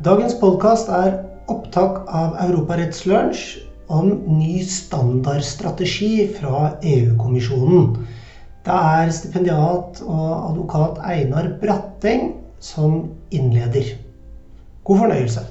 Dagens 0.00 0.32
podkast 0.40 0.88
er 0.88 1.18
opptak 1.52 2.06
av 2.08 2.32
Europarettslunsj 2.40 3.40
om 3.92 4.06
ny 4.38 4.62
standardstrategi 4.64 6.24
fra 6.38 6.70
EU-kommisjonen. 6.80 7.90
Det 8.64 8.76
er 8.94 9.12
stipendiat 9.12 10.00
og 10.00 10.30
advokat 10.30 11.02
Einar 11.04 11.50
Bratteng 11.60 12.30
som 12.64 13.10
innleder. 13.28 13.90
God 14.88 15.02
fornøyelse. 15.02 15.44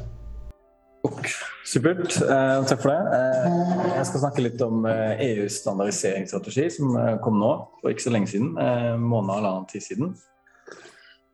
Supert. 1.70 2.18
Eh, 2.18 2.56
takk 2.66 2.82
for 2.82 2.90
det. 2.90 3.20
Eh, 3.20 3.86
jeg 4.00 4.08
skal 4.10 4.24
snakke 4.24 4.48
litt 4.48 4.66
om 4.66 4.90
eh, 4.90 5.22
EUs 5.28 5.60
standardiseringsstrategi, 5.62 6.66
som 6.74 6.98
kom 7.22 7.38
nå 7.38 7.54
for 7.84 7.94
ikke 7.94 8.08
så 8.08 8.18
lenge 8.18 8.34
siden. 8.34 8.56
Eh, 8.58 8.96
måned 8.98 9.30
og 9.30 9.44
halvannen 9.44 9.70
tid 9.70 9.86
siden. 9.92 10.16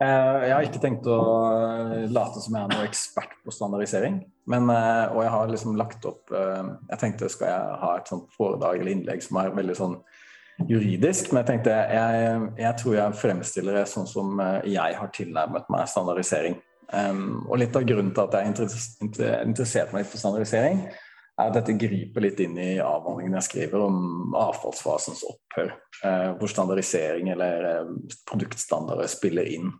Eh, 0.04 0.42
jeg 0.44 0.52
har 0.52 0.66
ikke 0.68 0.82
tenkt 0.84 1.06
å 1.08 1.18
late 2.12 2.42
som 2.44 2.56
jeg 2.56 2.66
er 2.66 2.72
noen 2.74 2.88
ekspert 2.90 3.38
på 3.46 3.54
standardisering. 3.56 4.20
Men, 4.52 4.68
og 4.70 5.22
jeg 5.24 5.32
har 5.34 5.50
liksom 5.50 5.78
lagt 5.80 6.04
opp 6.06 6.30
Jeg 6.30 7.00
tenkte 7.02 7.32
skal 7.34 7.48
jeg 7.50 7.78
ha 7.82 7.88
et 7.98 8.12
sånt 8.12 8.28
foredrag 8.36 8.78
eller 8.78 8.94
innlegg 8.94 9.24
som 9.26 9.40
er 9.42 9.56
veldig 9.56 9.78
sånn 9.80 9.96
juridisk, 10.70 11.32
men 11.32 11.42
jeg 11.42 11.48
tenkte 11.50 11.74
jeg, 11.74 12.44
jeg 12.62 12.80
tror 12.80 12.94
jeg 12.96 13.18
fremstiller 13.20 13.80
det 13.80 13.88
sånn 13.92 14.06
som 14.08 14.38
jeg 14.70 15.00
har 15.00 15.10
tilnærmet 15.16 15.72
meg 15.74 15.90
standardisering. 15.90 16.60
Og 17.50 17.58
litt 17.60 17.76
av 17.76 17.88
grunnen 17.90 18.14
til 18.14 18.24
at 18.24 18.38
jeg 18.38 18.54
er 18.54 19.50
interessert 19.50 19.92
meg 19.92 20.06
litt 20.06 20.12
for 20.14 20.22
standardisering, 20.22 20.86
er 21.36 21.50
at 21.50 21.58
dette 21.58 21.76
griper 21.82 22.24
litt 22.24 22.40
inn 22.46 22.56
i 22.62 22.70
avhandlingen 22.80 23.36
jeg 23.42 23.48
skriver 23.50 23.84
om 23.84 24.38
avfallsfasens 24.40 25.26
opphør. 25.28 25.74
Hvor 26.38 26.54
standardisering 26.54 27.34
eller 27.34 27.90
produktstandarder 28.30 29.12
spiller 29.12 29.50
inn 29.58 29.74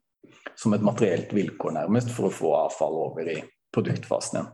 som 0.60 0.76
et 0.76 0.86
materielt 0.86 1.34
vilkår, 1.36 1.76
nærmest, 1.80 2.12
for 2.16 2.30
å 2.30 2.34
få 2.34 2.54
avfall 2.66 3.02
over 3.08 3.32
i 3.32 3.40
produktfasen 3.76 4.40
igjen. 4.40 4.54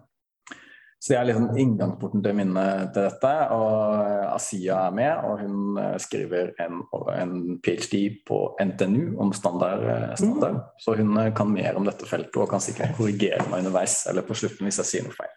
Så 1.01 1.13
det 1.13 1.17
er 1.17 1.23
liksom 1.31 1.55
inngangsporten 1.57 2.21
til 2.21 2.35
minnet 2.37 2.91
til 2.93 3.07
dette. 3.07 3.29
Og 3.55 4.01
Asia 4.35 4.83
er 4.85 4.91
med, 4.93 5.23
og 5.25 5.39
hun 5.41 5.79
eh, 5.81 5.95
skriver 6.03 6.51
en, 6.61 6.83
en 7.15 7.31
ph.d. 7.65 8.01
på 8.27 8.37
NTNU 8.61 9.15
om 9.23 9.31
standard. 9.33 9.81
Eh, 9.81 10.11
standard. 10.19 10.59
Mm. 10.59 10.67
Så 10.83 10.95
hun 10.99 11.17
eh, 11.17 11.31
kan 11.33 11.49
mer 11.49 11.79
om 11.79 11.89
dette 11.89 12.05
feltet 12.05 12.37
og 12.37 12.51
kan 12.53 12.61
sikkert 12.61 12.93
korrigere 12.99 13.47
meg 13.49 13.63
underveis 13.63 14.03
eller 14.11 14.27
på 14.27 14.37
slutten 14.37 14.69
hvis 14.69 14.77
jeg 14.83 14.91
sier 14.91 15.07
noe 15.07 15.17
feil. 15.17 15.33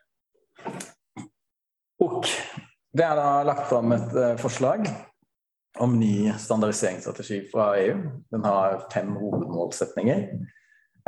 Ok. 2.05 2.28
Det 2.95 3.09
er 3.09 3.17
da 3.17 3.31
lagt 3.49 3.65
fram 3.73 3.97
et 3.97 4.12
forslag 4.45 4.84
om 5.78 6.00
ny 6.00 6.33
standardiseringsstrategi 6.39 7.48
fra 7.53 7.77
EU. 7.78 7.98
Den 8.30 8.44
har 8.44 8.86
fem 8.94 9.17
hovedmålsetninger. 9.17 10.28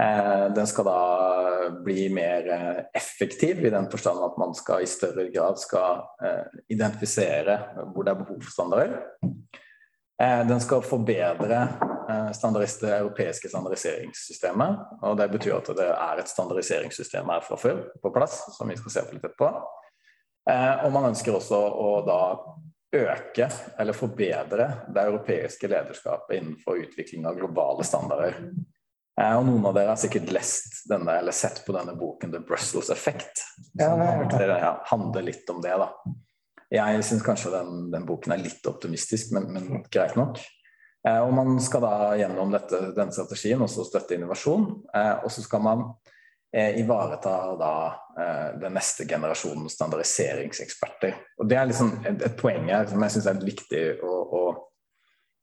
Eh, 0.03 0.53
den 0.55 0.67
skal 0.67 0.85
da 0.85 1.71
bli 1.85 2.09
mer 2.13 2.49
eh, 2.53 2.81
effektiv 2.95 3.65
i 3.65 3.71
den 3.73 3.89
forstand 3.91 4.21
at 4.25 4.35
man 4.39 4.53
skal 4.55 4.83
i 4.85 4.91
større 4.91 5.31
grad 5.33 5.57
skal 5.61 6.03
eh, 6.21 6.59
identifisere 6.69 7.57
hvor 7.95 8.05
det 8.05 8.13
er 8.13 8.21
behov 8.21 8.43
for 8.43 8.53
standarder. 8.53 8.99
Den 10.49 10.61
skal 10.65 10.81
forbedre 10.81 11.59
det 12.09 12.89
europeiske 12.89 13.51
standardiseringssystemet. 13.51 14.79
og 15.03 15.19
Det 15.19 15.27
betyr 15.29 15.59
at 15.59 15.67
det 15.77 15.89
er 15.93 16.23
et 16.23 16.31
standardiseringssystem 16.31 17.29
her 17.29 17.43
fra 17.45 17.59
før 17.61 17.83
på 18.01 18.13
plass, 18.15 18.39
som 18.57 18.71
vi 18.73 18.79
skal 18.81 18.95
se 18.95 19.03
på 19.05 19.19
litt 19.19 19.27
etterpå. 19.29 19.51
Og 20.87 20.95
man 20.95 21.11
ønsker 21.11 21.37
også 21.37 21.59
å 21.61 21.91
da 22.09 22.21
øke 22.95 23.49
eller 23.79 23.97
forbedre 23.97 24.69
det 24.95 25.03
europeiske 25.03 25.69
lederskapet 25.69 26.39
innenfor 26.39 26.79
utvikling 26.85 27.27
av 27.27 27.39
globale 27.39 27.85
standarder. 27.85 28.39
Eh, 29.21 29.33
og 29.33 29.47
noen 29.49 29.65
av 29.67 29.77
dere 29.77 29.95
har 29.95 30.01
sikkert 30.01 30.31
lest 30.35 30.83
denne, 30.91 31.19
eller 31.21 31.35
sett 31.35 31.63
på 31.67 31.75
denne 31.77 31.97
boken 31.97 32.33
'The 32.33 32.43
Brussels 32.47 32.91
Effect'. 32.93 33.43
Som 33.81 34.03
ja, 34.03 34.73
handler 34.91 35.23
litt 35.23 35.51
om 35.51 35.63
det. 35.65 35.77
da. 35.77 35.91
Jeg 36.71 37.05
syns 37.07 37.23
kanskje 37.23 37.55
den, 37.55 37.91
den, 37.93 38.07
boken 38.07 38.35
er 38.35 38.43
litt 38.43 38.67
optimistisk, 38.67 39.33
men, 39.33 39.49
men 39.55 39.85
greit 39.91 40.17
nok. 40.19 40.41
Eh, 41.07 41.21
og 41.23 41.33
Man 41.35 41.61
skal 41.63 41.85
da 41.87 41.95
gjennom 42.19 42.53
dette, 42.53 42.91
denne 42.97 43.15
strategien 43.15 43.63
også 43.63 43.87
støtte 43.87 44.19
innovasjon. 44.19 44.69
Eh, 44.95 45.15
og 45.25 45.33
så 45.33 45.45
skal 45.47 45.65
man 45.65 45.89
eh, 46.55 46.79
ivareta 46.81 47.37
da 47.59 47.73
eh, 48.19 48.61
den 48.61 48.77
neste 48.77 49.07
generasjonen 49.09 49.71
standardiseringseksperter. 49.73 51.19
Og 51.41 51.49
Det 51.49 51.59
er 51.59 51.69
liksom 51.71 51.93
et, 52.05 52.23
et 52.31 52.39
poeng 52.39 52.71
her 52.71 52.89
som 52.91 53.03
jeg 53.03 53.17
syns 53.17 53.31
er 53.33 53.45
viktig 53.47 53.85
å, 54.05 54.15
å 54.27 54.43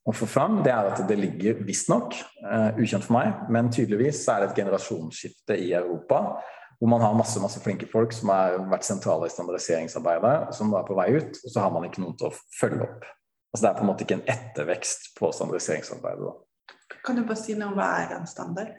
å 0.03 0.11
få 0.11 0.27
fram, 0.27 0.57
det 0.63 0.71
er 0.73 0.89
at 0.89 1.01
det 1.07 1.15
ligger 1.15 1.61
visstnok, 1.63 2.17
uh, 2.43 2.75
ukjent 2.75 3.05
for 3.05 3.15
meg, 3.15 3.45
men 3.53 3.71
tydeligvis 3.71 4.25
er 4.27 4.43
det 4.43 4.49
et 4.49 4.59
generasjonsskifte 4.59 5.55
i 5.55 5.71
Europa. 5.77 6.41
Hvor 6.79 6.89
man 6.91 7.03
har 7.05 7.15
masse 7.15 7.39
masse 7.39 7.61
flinke 7.63 7.87
folk 7.87 8.11
som 8.11 8.33
har 8.33 8.57
vært 8.67 8.83
sentrale 8.83 9.29
i 9.29 9.31
standardiseringsarbeidet, 9.31 10.51
som 10.57 10.73
er 10.75 10.87
på 10.87 10.97
vei 10.97 11.13
ut, 11.15 11.37
og 11.39 11.53
så 11.53 11.63
har 11.63 11.71
man 11.71 11.85
ikke 11.87 12.03
noen 12.03 12.17
til 12.19 12.27
å 12.27 12.35
følge 12.57 12.83
opp. 12.83 13.05
Altså 13.53 13.61
Det 13.61 13.69
er 13.69 13.77
på 13.77 13.85
en 13.85 13.91
måte 13.91 14.03
ikke 14.03 14.17
en 14.17 14.25
ettervekst 14.33 15.13
på 15.15 15.29
standardiseringsarbeidet. 15.37 16.27
Da. 16.27 16.97
Kan 17.05 17.15
du 17.15 17.23
bare 17.23 17.39
si 17.39 17.55
noe 17.55 17.71
om 17.71 17.77
hva 17.79 17.87
er 18.01 18.17
en 18.17 18.27
standard? 18.27 18.75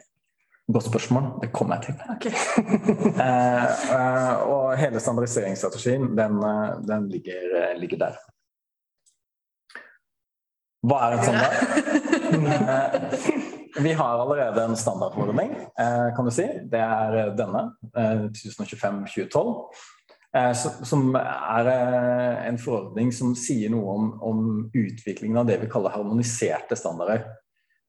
Godt 0.73 0.87
spørsmål. 0.87 1.23
Det 1.41 1.49
kommer 1.53 1.75
jeg 1.75 1.83
til. 1.83 1.93
Okay. 2.15 2.31
uh, 3.21 3.65
uh, 3.95 4.33
og 4.49 4.77
hele 4.77 4.99
standardiseringsstrategien, 4.99 6.17
den, 6.17 6.33
den 6.89 7.09
ligger, 7.09 7.73
ligger 7.77 7.97
der. 7.97 8.11
Hva 10.85 10.95
er 11.05 11.11
en 11.17 11.23
standard? 11.23 11.53
Vi 13.85 13.91
har 13.91 14.21
allerede 14.21 14.63
en 14.63 14.75
standardforordning, 14.75 15.51
eh, 15.51 16.15
kan 16.15 16.25
du 16.25 16.31
si. 16.31 16.43
Det 16.71 16.79
er 16.79 17.35
denne, 17.35 17.71
1025-2012. 17.97 19.71
Eh, 20.35 20.51
som 20.83 21.15
er 21.15 21.69
eh, 21.71 22.47
en 22.49 22.57
forordning 22.59 23.11
som 23.15 23.35
sier 23.39 23.71
noe 23.71 23.95
om, 23.95 24.09
om, 24.23 24.39
utviklingen 24.75 25.39
av 25.41 25.47
det 25.47 25.61
vi 25.63 25.71
kaller 25.71 25.95
harmoniserte 25.95 26.77
standarder. 26.79 27.23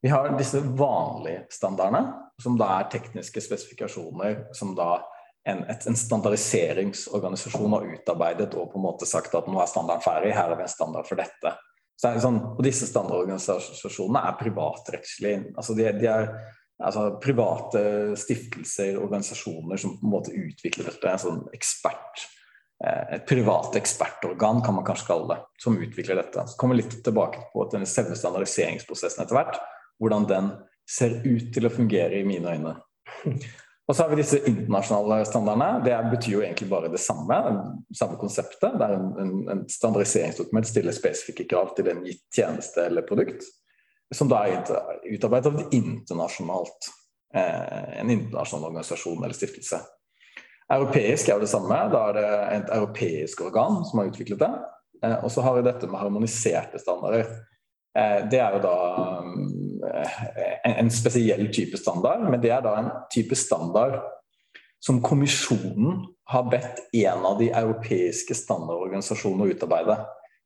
Vi 0.04 0.12
har 0.12 0.28
disse 0.38 0.60
vanlige 0.60 1.46
standardene, 1.50 2.02
som 2.42 2.58
da 2.60 2.68
er 2.78 2.90
tekniske 2.92 3.40
spesifikasjoner 3.40 4.42
som 4.56 4.74
da 4.76 4.98
en, 5.46 5.62
en, 5.64 5.96
standardiseringsorganisasjon 5.96 7.72
har 7.72 7.86
utarbeidet 7.94 8.50
og 8.58 8.72
på 8.72 8.80
en 8.80 8.84
måte 8.84 9.06
sagt 9.08 9.34
at 9.38 9.46
nå 9.48 9.60
er 9.62 9.70
standarden 9.70 10.04
ferdig, 10.04 10.34
her 10.34 10.52
er 10.52 10.58
vi 10.58 10.66
en 10.66 10.72
standard 10.72 11.06
for 11.08 11.20
dette. 11.20 11.54
Så 11.96 12.12
det 12.12 12.24
sånn, 12.24 12.40
og 12.50 12.62
disse 12.66 12.88
standardorganisasjonene 12.90 14.22
er 14.28 14.38
privatrettslige. 14.40 15.44
Altså 15.56 15.76
de, 15.78 15.86
de 15.96 16.10
er 16.12 16.32
altså 16.82 17.06
private 17.22 17.82
stiftelser, 18.20 18.98
organisasjoner 19.00 19.80
som 19.80 19.94
på 19.96 20.04
en 20.04 20.12
måte 20.12 20.34
utvikler 20.34 20.90
dette. 20.90 21.12
En 21.12 21.22
sånn 21.22 21.40
ekspert, 21.56 22.26
eh, 22.84 23.16
et 23.16 23.24
privat 23.28 23.78
ekspertorgan, 23.80 24.60
kan 24.66 24.76
man 24.76 24.84
kanskje 24.84 25.08
kalle 25.08 25.30
det, 25.30 25.38
som 25.62 25.78
utvikler 25.78 26.20
dette. 26.20 26.44
Så 26.50 26.58
kommer 26.60 26.76
vi 26.76 26.82
litt 26.82 26.98
tilbake 27.06 27.46
på 27.54 27.64
denne 27.72 27.88
selve 27.88 28.18
standardiseringsprosessen 28.18 29.24
etter 29.24 29.40
hvert. 29.40 29.62
Hvordan 29.98 30.26
den 30.28 30.50
ser 30.86 31.20
ut 31.24 31.52
til 31.54 31.66
å 31.66 31.72
fungere 31.72 32.20
i 32.20 32.26
mine 32.26 32.52
øyne. 32.56 32.74
Og 33.86 33.94
så 33.94 34.02
har 34.02 34.10
vi 34.10 34.18
disse 34.18 34.40
internasjonale 34.50 35.20
standardene. 35.28 35.82
Det 35.86 35.96
betyr 36.10 36.32
jo 36.32 36.42
egentlig 36.42 36.66
bare 36.70 36.90
det 36.90 36.98
samme. 37.02 37.36
samme 37.94 38.18
konseptet. 38.18 38.74
Der 38.80 38.96
en, 38.96 39.12
en, 39.22 39.34
en 39.52 39.62
standardiseringsdokument 39.70 40.66
stiller 40.66 40.94
spesifikke 40.94 41.46
krav 41.50 41.70
til 41.76 41.92
en 41.92 42.02
gitt 42.06 42.24
tjeneste 42.34 42.88
eller 42.88 43.06
produkt. 43.06 43.46
Som 44.14 44.30
da 44.30 44.42
er 44.46 44.66
utarbeidet 45.14 45.52
av 45.52 45.74
internasjonalt, 45.74 46.90
eh, 47.34 48.00
en 48.02 48.10
internasjonal 48.10 48.72
organisasjon 48.72 49.22
eller 49.22 49.38
stiftelse. 49.38 49.80
Europeisk 50.74 51.28
er 51.28 51.38
jo 51.38 51.46
det 51.46 51.50
samme. 51.50 51.78
Da 51.94 52.02
er 52.08 52.18
det 52.18 52.28
et 52.56 52.72
europeisk 52.80 53.46
organ 53.46 53.84
som 53.86 54.02
har 54.02 54.10
utviklet 54.10 54.42
det. 54.42 54.52
Eh, 55.04 55.18
og 55.20 55.30
så 55.30 55.46
har 55.46 55.58
vi 55.58 55.66
dette 55.66 55.86
med 55.86 56.02
harmoniserte 56.02 56.82
standarder. 56.82 57.30
Eh, 57.94 58.26
det 58.30 58.42
er 58.42 58.58
jo 58.58 58.64
da 58.66 58.76
en 60.66 60.90
spesiell 60.92 61.48
type 61.54 61.78
standard, 61.80 62.26
men 62.30 62.40
det 62.42 62.52
er 62.54 62.62
da 62.64 62.76
en 62.80 62.92
type 63.12 63.36
standard 63.38 64.00
som 64.82 65.00
kommisjonen 65.02 66.04
har 66.30 66.46
bedt 66.50 66.82
en 66.94 67.26
av 67.26 67.38
de 67.40 67.48
europeiske 67.50 68.36
standardorganisasjonene 68.36 69.46
å 69.46 69.54
utarbeide. 69.54 69.96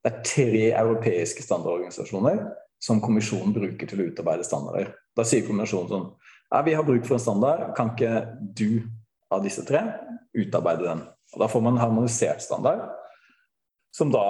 Det 0.01 0.11
er 0.11 0.23
tre 0.25 0.65
europeiske 0.71 1.45
standardorganisasjoner 1.45 2.45
som 2.81 3.03
kommisjonen 3.05 3.53
bruker 3.57 3.89
til 3.89 4.01
å 4.01 4.09
utarbeide 4.13 4.47
standarder. 4.47 4.95
Da 5.17 5.27
sier 5.29 5.45
kommisjonen 5.45 5.91
sånn 5.91 6.09
ja, 6.51 6.63
vi 6.67 6.75
har 6.75 6.87
bruk 6.87 7.05
for 7.07 7.15
en 7.15 7.23
standard, 7.23 7.69
kan 7.77 7.93
ikke 7.93 8.25
du 8.59 8.83
av 9.31 9.45
disse 9.45 9.63
tre 9.69 9.85
utarbeide 10.35 10.87
den? 10.87 11.05
Og 11.35 11.45
da 11.45 11.47
får 11.51 11.63
man 11.63 11.77
en 11.77 11.85
harmonisert 11.85 12.43
standard 12.43 12.89
som 13.97 14.11
da 14.11 14.25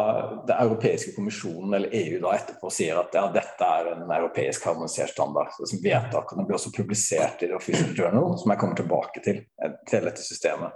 det 0.46 0.54
europeiske 0.54 1.12
kommisjonen 1.12 1.74
eller 1.74 1.88
EU 1.92 2.20
da 2.22 2.32
etterpå 2.36 2.70
sier 2.72 2.96
at 2.96 3.14
ja, 3.14 3.26
dette 3.34 3.66
er 3.66 3.90
en 3.92 4.08
europeisk 4.08 4.64
harmonisert 4.64 5.12
standard. 5.12 5.52
Så 5.56 5.68
som 5.68 5.82
Vedtakene 5.84 6.46
blir 6.48 6.56
også 6.56 6.72
publisert 6.72 7.42
i 7.44 7.50
The 7.50 7.58
Official 7.58 7.92
Journal, 7.96 8.38
som 8.40 8.54
jeg 8.54 8.60
kommer 8.62 8.78
tilbake 8.80 9.22
til, 9.24 9.42
eh, 9.60 9.76
til 9.90 10.08
dette 10.08 10.24
systemet. 10.24 10.72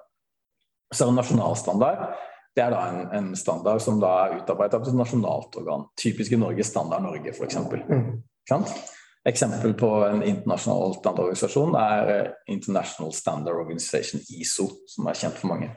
Så 0.93 1.05
er 1.05 1.13
det 1.13 1.17
nasjonal 1.17 1.57
standard. 1.57 2.05
Det 2.55 2.63
er 2.63 2.71
da 2.71 2.83
en, 2.91 3.01
en, 3.17 3.31
standard 3.37 3.81
som 3.83 3.97
da 4.03 4.13
er 4.27 4.37
utarbeidet 4.43 4.77
av 4.77 4.85
et 4.87 4.99
nasjonalt 5.01 5.57
organ. 5.59 5.89
Typisk 5.99 6.37
i 6.37 6.39
Norge 6.39 6.67
Standard 6.69 7.03
Norge, 7.03 7.33
f.eks. 7.33 7.57
Mm. 7.89 8.69
Eksempel 9.25 9.73
på 9.81 9.89
en 10.05 10.21
internasjonal 10.23 10.93
standardorganisasjon 10.99 11.75
er 11.81 12.13
eh, 12.13 12.31
International 12.53 13.17
Standard 13.17 13.57
Organization, 13.65 14.21
ISO, 14.29 14.69
som 14.93 15.09
er 15.09 15.19
kjent 15.19 15.41
for 15.41 15.55
mange. 15.55 15.73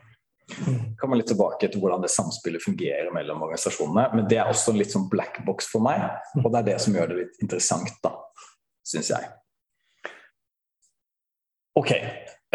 Mm. 0.48 0.96
kommer 0.96 1.20
litt 1.20 1.28
tilbake 1.28 1.68
til 1.68 1.82
hvordan 1.84 2.06
det 2.06 2.12
samspillet 2.14 2.64
fungerer 2.64 3.12
mellom 3.16 3.42
organisasjonene. 3.44 4.08
Men 4.16 4.30
det 4.32 4.40
er 4.40 4.52
også 4.52 4.76
litt 4.76 4.94
sånn 4.94 5.10
black 5.12 5.42
box 5.48 5.68
for 5.72 5.84
meg, 5.84 6.06
og 6.44 6.48
det 6.54 6.62
er 6.62 6.70
det 6.72 6.78
som 6.84 6.96
gjør 6.96 7.12
det 7.12 7.20
litt 7.20 7.44
interessant, 7.44 8.00
da, 8.04 8.16
syns 8.88 9.12
jeg. 9.12 9.30
Ok. 11.78 11.92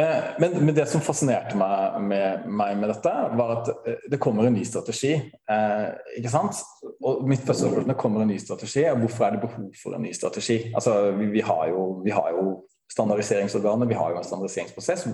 Eh, 0.00 0.24
men, 0.40 0.54
men, 0.64 0.72
det 0.74 0.86
som 0.88 1.02
fascinerte 1.04 1.56
meg 1.60 1.98
med, 2.08 2.46
meg 2.48 2.78
med, 2.80 2.88
dette, 2.94 3.12
var 3.36 3.52
at 3.58 3.68
eh, 3.86 4.06
det 4.10 4.18
kommer 4.22 4.48
en 4.48 4.56
ny 4.56 4.64
strategi. 4.66 5.12
Eh, 5.52 5.88
ikke 6.18 6.32
sant? 6.32 6.62
Og 7.04 7.26
mitt 7.28 7.44
første 7.44 7.68
spørsmål 7.68 7.98
kommer 8.00 8.24
en 8.24 8.32
ny 8.32 8.38
strategi, 8.40 8.86
og 8.88 9.04
hvorfor 9.04 9.28
er 9.28 9.36
det 9.36 9.44
behov 9.44 9.68
for 9.78 9.98
en 9.98 10.06
ny 10.06 10.14
strategi? 10.16 10.58
Altså, 10.72 11.12
vi, 11.18 11.28
vi, 11.36 11.44
har, 11.44 11.66
jo, 11.70 11.84
vi 12.06 12.16
har 12.16 12.32
jo 12.32 12.62
standardiseringsorganet, 12.92 13.88
vi 13.88 14.00
har 14.00 14.14
jo 14.14 14.18
en 14.20 14.26
standardiseringsprosess. 14.26 15.06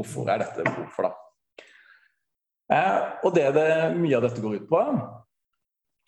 Hvorfor 0.00 0.32
er 0.32 0.42
dette 0.42 0.66
behov 0.72 0.88
for 0.96 1.06
det? 1.06 1.14
Eh, 2.72 3.00
og 3.24 3.34
det, 3.36 3.50
det 3.56 3.68
mye 3.98 4.16
av 4.18 4.24
dette 4.24 4.42
går 4.44 4.62
ut 4.62 4.70
på, 4.70 4.80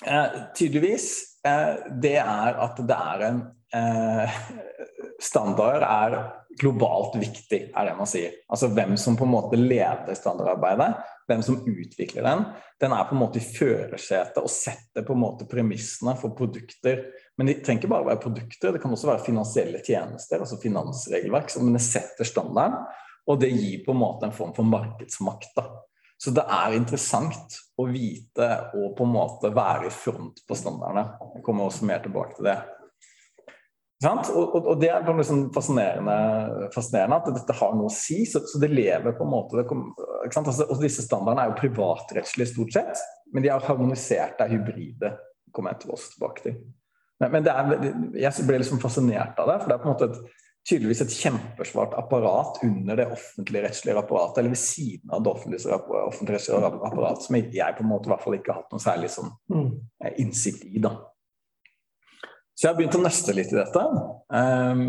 eh, 0.07 0.41
tydeligvis, 0.57 1.11
eh, 1.47 1.75
det 2.03 2.17
er 2.23 2.63
at 2.69 2.81
det 2.81 3.03
er 3.11 3.29
en 3.31 3.45
Standarder 5.21 5.83
er 5.83 6.15
globalt 6.61 7.17
viktig, 7.19 7.59
er 7.77 7.89
det 7.89 7.95
man 7.99 8.09
sier. 8.09 8.35
Altså 8.53 8.69
hvem 8.73 8.95
som 9.01 9.17
på 9.19 9.25
en 9.27 9.33
måte 9.33 9.59
leder 9.59 10.17
standardarbeidet, 10.17 10.91
hvem 11.29 11.43
som 11.45 11.59
utvikler 11.67 12.25
den. 12.25 12.45
Den 12.81 12.95
er 12.95 13.09
på 13.09 13.17
en 13.17 13.23
måte 13.23 13.41
i 13.41 13.45
førersetet 13.45 14.39
og 14.41 14.53
setter 14.53 15.05
på 15.07 15.17
en 15.17 15.23
måte 15.25 15.49
premissene 15.51 16.15
for 16.21 16.37
produkter. 16.39 17.03
Men 17.37 17.51
det 17.51 17.59
trenger 17.65 17.83
ikke 17.83 17.93
bare 17.93 18.09
være 18.13 18.23
produkter, 18.23 18.73
det 18.73 18.83
kan 18.85 18.95
også 18.95 19.11
være 19.11 19.25
finansielle 19.27 19.83
tjenester, 19.85 20.41
altså 20.41 20.61
finansregelverk. 20.63 21.53
Det 21.53 21.85
setter 21.85 22.29
standarden, 22.29 22.87
og 23.27 23.41
det 23.43 23.53
gir 23.53 23.83
på 23.85 23.97
en 23.97 24.03
måte 24.05 24.29
en 24.29 24.37
form 24.37 24.55
for 24.57 24.69
markedsmakt. 24.69 25.53
da. 25.57 25.67
Så 26.27 26.33
det 26.35 26.43
er 26.51 26.73
interessant 26.75 27.55
å 27.79 27.85
vite 27.87 28.47
og 28.75 28.97
på 28.99 29.05
en 29.07 29.13
måte 29.15 29.53
være 29.55 29.87
i 29.87 29.93
front 29.95 30.41
på 30.43 30.57
standardene. 30.59 31.05
Jeg 31.37 31.45
kommer 31.47 31.69
også 31.69 31.87
mer 31.87 32.01
tilbake 32.03 32.35
til 32.35 32.49
det. 32.49 32.57
Og, 34.03 34.41
og, 34.43 34.57
og, 34.59 34.73
det 34.81 34.89
er 34.91 35.07
liksom 35.07 35.45
fascinerende, 35.55 36.17
fascinerende, 36.75 37.21
at 37.21 37.39
dette 37.39 37.55
har 37.61 37.77
noe 37.79 37.87
å 37.87 37.95
si. 37.95 38.25
Så, 38.27 38.43
så 38.51 38.59
det 38.59 38.73
lever 38.73 39.15
på 39.15 39.23
en 39.23 39.31
måte 39.37 39.61
det 39.61 39.69
altså, 39.71 40.67
Og 40.67 40.83
disse 40.83 41.05
standardene 41.07 41.47
er 41.47 41.53
jo 41.53 41.61
privatrettslige 41.63 42.51
stort 42.51 42.75
sett, 42.75 43.05
men 43.31 43.47
de 43.47 43.53
er 43.55 43.71
harmoniserte, 43.71 44.43
er 44.43 44.57
hybride. 44.57 45.15
kommer 45.55 45.77
jeg 45.77 45.85
til 45.85 45.95
oss 45.95 46.11
tilbake 46.17 46.43
til. 46.49 46.59
Men, 47.23 47.39
men 47.39 47.47
er, 47.55 47.87
jeg 48.19 48.49
ble 48.51 48.59
liksom 48.65 48.83
fascinert 48.83 49.39
av 49.39 49.53
det, 49.53 49.61
for 49.63 49.71
det 49.71 49.79
er 49.79 49.85
på 49.85 49.89
en 49.89 49.95
måte 49.95 50.11
et 50.11 50.43
tydeligvis 50.67 51.03
et 51.05 51.15
kjempesvart 51.15 51.95
apparat 51.99 52.59
under 52.67 52.99
det 52.99 53.07
offentlige 53.15 53.63
rettslige 53.69 54.01
apparatet, 54.01 54.41
eller 54.41 54.55
ved 54.55 54.61
siden 54.61 55.13
av 55.15 55.23
det 55.23 55.33
offentlige 55.33 55.77
rettslige 56.35 56.71
apparatet, 56.89 57.27
som 57.27 57.39
jeg 57.39 57.77
på 57.79 57.85
en 57.85 57.91
måte 57.91 58.11
i 58.11 58.15
hvert 58.15 58.25
fall 58.25 58.39
ikke 58.39 58.53
har 58.53 58.65
hatt 58.65 58.75
noe 58.75 58.83
særlig 58.83 59.13
sånn 59.15 59.31
mm. 59.53 59.69
eh, 60.03 60.17
innsikt 60.25 60.67
i. 60.67 60.83
da. 60.83 60.97
Så 62.57 62.67
jeg 62.67 62.73
har 62.73 62.79
begynt 62.79 62.97
å 62.99 63.03
nøste 63.05 63.35
litt 63.37 63.53
i 63.53 63.59
dette. 63.59 63.83
Um, 64.33 64.83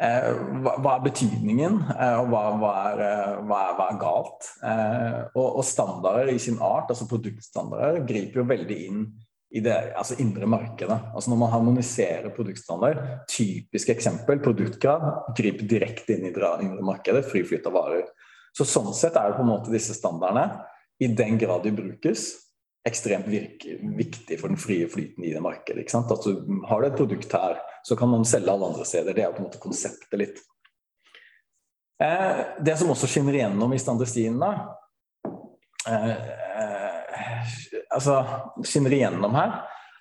eh, 0.00 0.28
hva, 0.62 0.76
hva, 0.78 0.94
er 0.94 1.04
betydningen, 1.08 1.80
eh, 1.96 2.16
og 2.22 2.30
hva, 2.32 2.42
hva, 2.62 2.72
er, 2.92 3.02
hva, 3.42 3.60
er, 3.66 3.82
er, 3.88 3.98
galt? 4.00 4.48
Eh, 4.64 5.18
og, 5.34 5.48
og, 5.48 5.64
standarder 5.66 6.32
i 6.32 6.38
sin 6.40 6.60
art, 6.62 6.88
altså 6.94 7.10
produktstandarder, 7.10 8.04
griper 8.08 8.40
jo 8.40 8.48
veldig 8.54 8.80
inn 8.86 9.04
i 9.52 9.60
det 9.60 9.74
altså 9.98 10.16
indre 10.22 10.46
markedet. 10.48 10.98
Altså 11.14 11.30
Når 11.30 11.40
man 11.42 11.50
harmoniserer 11.52 12.32
produktstandard, 12.32 13.00
typisk 13.28 13.90
eksempel, 13.92 14.40
produktkrav, 14.40 15.04
griper 15.36 15.68
direkte 15.68 16.16
inn 16.16 16.28
i 16.28 16.32
det 16.32 16.52
indre 16.64 16.84
markedet, 16.86 17.26
fri 17.28 17.44
flyt 17.44 17.68
av 17.68 17.76
varer. 17.76 18.06
Så 18.56 18.64
Sånn 18.68 18.92
sett 18.96 19.16
er 19.16 19.30
det 19.30 19.36
på 19.36 19.44
en 19.44 19.52
måte 19.52 19.72
disse 19.72 19.96
standardene, 19.96 20.64
i 21.02 21.08
den 21.08 21.38
grad 21.40 21.64
de 21.66 21.72
brukes, 21.74 22.28
ekstremt 22.86 23.28
virke, 23.30 23.76
viktig 23.98 24.38
for 24.40 24.50
den 24.50 24.60
frie 24.60 24.88
flyten 24.90 25.24
i 25.24 25.32
det 25.34 25.42
markedet. 25.42 25.84
ikke 25.84 25.94
sant? 25.94 26.10
Du 26.24 26.62
Har 26.68 26.80
du 26.80 26.88
et 26.88 26.96
produkt 26.96 27.32
her, 27.32 27.60
så 27.84 27.96
kan 27.96 28.08
man 28.08 28.24
selge 28.24 28.50
alle 28.50 28.72
andre 28.72 28.84
steder. 28.84 29.14
Det 29.14 29.24
er 29.24 29.32
på 29.32 29.42
en 29.42 29.48
måte 29.50 29.62
konseptet 29.62 30.18
litt. 30.18 30.40
Eh, 32.02 32.40
det 32.64 32.78
som 32.78 32.90
også 32.90 33.06
skinner 33.06 33.36
igjennom 33.36 33.72
i 33.72 33.78
standardstien, 33.78 34.38
da, 34.40 34.76
eh, 35.86 36.16
altså, 37.94 38.20
skinner 38.66 38.94
igjennom 38.96 39.34
her, 39.36 39.58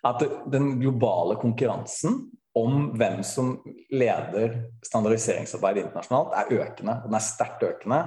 at 0.07 0.23
den 0.51 0.75
globale 0.81 1.37
konkurransen 1.41 2.23
om 2.57 2.89
hvem 2.99 3.21
som 3.23 3.53
leder 3.93 4.57
standardiseringsarbeidet 4.85 5.85
internasjonalt, 5.85 6.33
er 6.35 6.63
økende. 6.65 6.97
Den 7.05 7.15
er 7.15 7.23
sterkt 7.23 7.63
økende. 7.63 8.01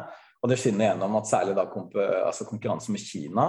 Og 0.45 0.51
det 0.53 0.59
skinner 0.61 0.91
gjennom 0.91 1.17
at 1.17 1.31
særlig 1.31 1.55
da 1.57 1.65
altså 2.27 2.45
konkurranse 2.45 2.93
med 2.93 3.01
Kina 3.01 3.47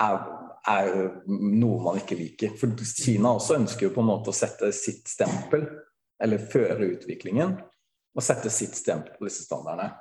er, 0.00 0.22
er, 0.68 0.94
noe 1.28 1.82
man 1.84 2.00
ikke 2.00 2.16
liker. 2.16 2.54
For 2.56 2.72
Kina 3.02 3.34
også 3.36 3.58
ønsker 3.58 3.88
jo 3.88 3.94
på 3.96 4.00
en 4.00 4.08
måte 4.08 4.32
å 4.32 4.36
sette 4.36 4.70
sitt 4.72 5.10
stempel, 5.10 5.66
eller 6.20 6.48
føre 6.52 6.88
utviklingen, 6.94 7.58
og 8.16 8.24
sette 8.24 8.52
sitt 8.52 8.78
stempel 8.78 9.18
på 9.18 9.28
disse 9.28 9.44
standardene. 9.44 9.92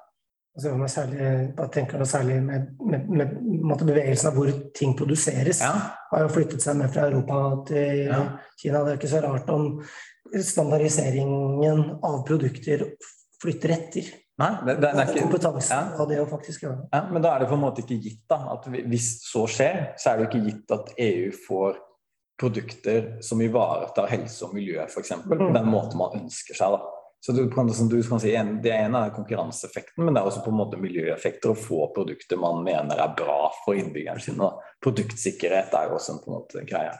Altså, 0.57 0.73
særlig, 0.91 1.25
da 1.55 1.67
tenker 1.71 2.01
jeg 2.01 2.09
særlig 2.09 2.37
med, 2.43 2.71
med, 2.83 3.05
med, 3.07 3.35
med, 3.69 3.83
bevegelsen 3.85 4.31
av 4.31 4.35
hvor 4.35 4.49
ting 4.75 4.95
produseres. 4.97 5.61
Ja. 5.63 5.73
Har 6.09 6.25
jo 6.25 6.31
flyttet 6.33 6.63
seg 6.63 6.79
med 6.79 6.91
fra 6.91 7.05
Europa 7.07 7.41
til 7.69 8.07
ja. 8.09 8.23
Kina. 8.59 8.81
Det 8.83 8.95
er 8.95 8.99
ikke 8.99 9.11
så 9.13 9.21
rart 9.23 9.51
om 9.53 9.69
standardiseringen 10.29 11.85
av 12.05 12.23
produkter 12.27 12.89
flytter 13.39 13.75
etter. 13.77 14.09
Nei, 14.39 14.53
det, 14.67 14.77
det 14.79 14.89
er 14.93 15.01
ikke, 15.03 15.25
kompetansen 15.25 15.75
ja. 15.75 15.99
av 15.99 16.07
det 16.07 16.19
å 16.21 16.27
faktisk 16.29 16.63
gjøre. 16.63 16.87
Ja, 16.93 17.01
men 17.11 17.23
da 17.23 17.33
er 17.33 17.43
det 17.43 17.49
på 17.51 17.57
en 17.57 17.63
måte 17.63 17.83
ikke 17.83 17.99
gitt 17.99 18.21
da, 18.31 18.39
at 18.53 18.67
hvis 18.71 19.09
så 19.27 19.43
skjer, 19.51 19.81
så 19.99 20.13
er 20.13 20.19
det 20.19 20.29
ikke 20.29 20.45
gitt 20.45 20.75
at 20.75 20.93
EU 20.95 21.33
får 21.47 21.79
produkter 22.39 23.09
som 23.25 23.41
ivaretar 23.43 24.07
helse 24.13 24.47
og 24.47 24.55
miljø, 24.55 24.79
f.eks. 24.85 25.11
Mm. 25.11 25.25
på 25.27 25.49
den 25.57 25.67
måten 25.67 25.99
man 25.99 26.15
ønsker 26.21 26.55
seg. 26.55 26.77
da. 26.77 26.98
Så 27.19 27.33
du 27.35 27.49
kan, 27.51 27.67
du 27.67 28.03
kan 28.03 28.19
si, 28.19 28.31
Det 28.63 28.71
ene 28.71 29.03
er 29.05 29.15
konkurranseeffekten, 29.15 30.05
men 30.05 30.15
det 30.15 30.21
er 30.21 30.29
også 30.29 30.43
på 30.45 30.53
en 30.53 30.59
måte 30.61 30.79
miljøeffekter 30.79 31.51
å 31.51 31.57
få 31.59 31.89
produkter 31.95 32.39
man 32.39 32.63
mener 32.63 32.95
er 32.95 33.15
bra 33.17 33.51
for 33.65 33.75
innbyggerne 33.75 34.23
sine. 34.23 34.47
Produktsikkerhet 34.83 35.75
er 35.75 35.91
også 35.91 36.15
en, 36.15 36.21
på 36.23 36.31
en 36.31 36.37
måte 36.37 36.63
greie. 36.69 36.95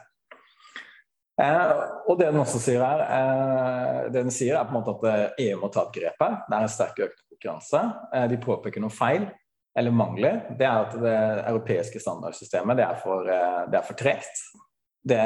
Eh, 1.40 1.82
og 2.04 2.18
det 2.20 2.28
den 2.28 2.42
også 2.42 2.60
sier 2.60 2.84
her, 2.84 3.04
eh, 3.06 4.00
det 4.12 4.26
den 4.26 4.34
sier 4.34 4.58
er 4.58 4.68
på 4.68 4.74
en 4.74 4.82
måte 4.82 4.96
at 4.98 5.40
EU 5.40 5.60
må 5.62 5.72
ta 5.72 5.86
et 5.86 5.96
grep 5.96 6.20
her. 6.20 6.40
Det 6.44 6.56
er 6.56 6.66
en 6.66 6.74
sterk 6.76 7.04
økt 7.06 7.22
konkurranse. 7.32 7.84
Eh, 8.12 8.26
de 8.28 8.40
påpeker 8.44 8.84
noe 8.84 8.92
feil 8.92 9.24
eller 9.78 9.94
mangler. 9.94 10.42
Det 10.58 10.66
er 10.66 10.84
at 10.84 10.96
det 11.00 11.16
europeiske 11.48 12.02
standardsystemet 12.02 12.76
det 12.76 12.84
er 12.84 13.00
for, 13.00 13.24
eh, 13.24 13.62
det 13.72 13.86
for 13.88 13.96
tregt 13.96 14.44
det, 15.02 15.20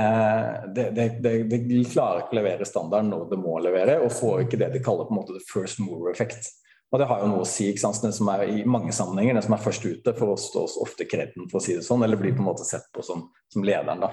det, 0.76 0.90
det, 0.94 1.32
det, 1.50 1.62
klarer 1.90 2.22
ikke 2.22 2.36
å 2.36 2.38
levere 2.38 2.68
standarden 2.68 3.10
når 3.10 3.24
det 3.32 3.38
må 3.42 3.56
levere, 3.62 3.96
og 4.04 4.12
får 4.14 4.44
ikke 4.44 4.60
det 4.60 4.70
de 4.76 4.82
kaller 4.84 5.08
på 5.08 5.14
en 5.14 5.20
måte 5.22 5.34
the 5.34 5.42
first 5.48 5.80
mover 5.82 6.12
effect. 6.12 6.52
Og 6.94 7.00
det 7.00 7.08
har 7.10 7.24
jo 7.24 7.30
noe 7.32 7.42
å 7.42 7.48
si. 7.48 7.66
ikke 7.72 7.82
sant? 7.82 8.02
Den 8.04 8.14
som 8.14 8.28
er 8.30 8.44
i 8.46 8.62
mange 8.70 8.92
sammenhenger, 8.94 9.34
den 9.34 9.46
som 9.46 9.56
er 9.56 9.64
først 9.64 9.86
ute, 9.86 10.14
får 10.14 10.36
også 10.36 10.66
ofte 10.84 11.08
kreden, 11.10 11.48
for 11.50 11.58
å 11.58 11.64
si 11.64 11.74
det 11.74 11.82
sånn, 11.86 12.04
eller 12.06 12.20
blir 12.20 12.36
på 12.36 12.44
en 12.44 12.52
måte 12.52 12.66
sett 12.68 12.86
på 12.94 13.02
som, 13.02 13.26
som 13.50 13.66
lederen. 13.66 14.04
da. 14.04 14.12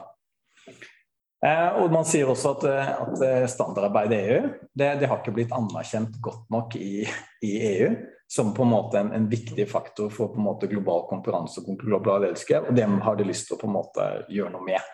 Eh, 1.46 1.78
og 1.82 1.94
Man 1.94 2.06
sier 2.06 2.30
også 2.30 2.56
at, 2.56 2.66
eh, 2.70 2.90
at 3.04 3.22
eh, 3.26 3.46
standardarbeid 3.50 4.14
i 4.14 4.20
EU 4.22 4.42
det, 4.78 4.90
det, 5.02 5.08
har 5.10 5.22
ikke 5.22 5.34
blitt 5.34 5.54
anerkjent 5.58 6.20
godt 6.22 6.50
nok 6.54 6.76
i, 6.78 7.06
i 7.46 7.54
EU 7.70 7.92
som 8.32 8.54
på 8.56 8.64
en 8.64 8.72
måte 8.72 9.00
en, 9.02 9.10
en, 9.14 9.26
viktig 9.30 9.66
faktor 9.70 10.10
for 10.14 10.32
på 10.32 10.40
en 10.40 10.46
måte 10.46 10.70
global 10.72 11.04
konkurranse 11.10 11.64
og 11.66 11.82
global 11.82 12.24
ledelse. 12.24 12.62
Og 12.62 12.74
det 12.78 12.86
har 12.88 13.18
de 13.18 13.28
lyst 13.28 13.50
til 13.50 13.58
å 13.58 13.62
på 13.62 13.68
en 13.70 13.76
måte 13.76 14.06
gjøre 14.32 14.54
noe 14.54 14.70
med. 14.70 14.94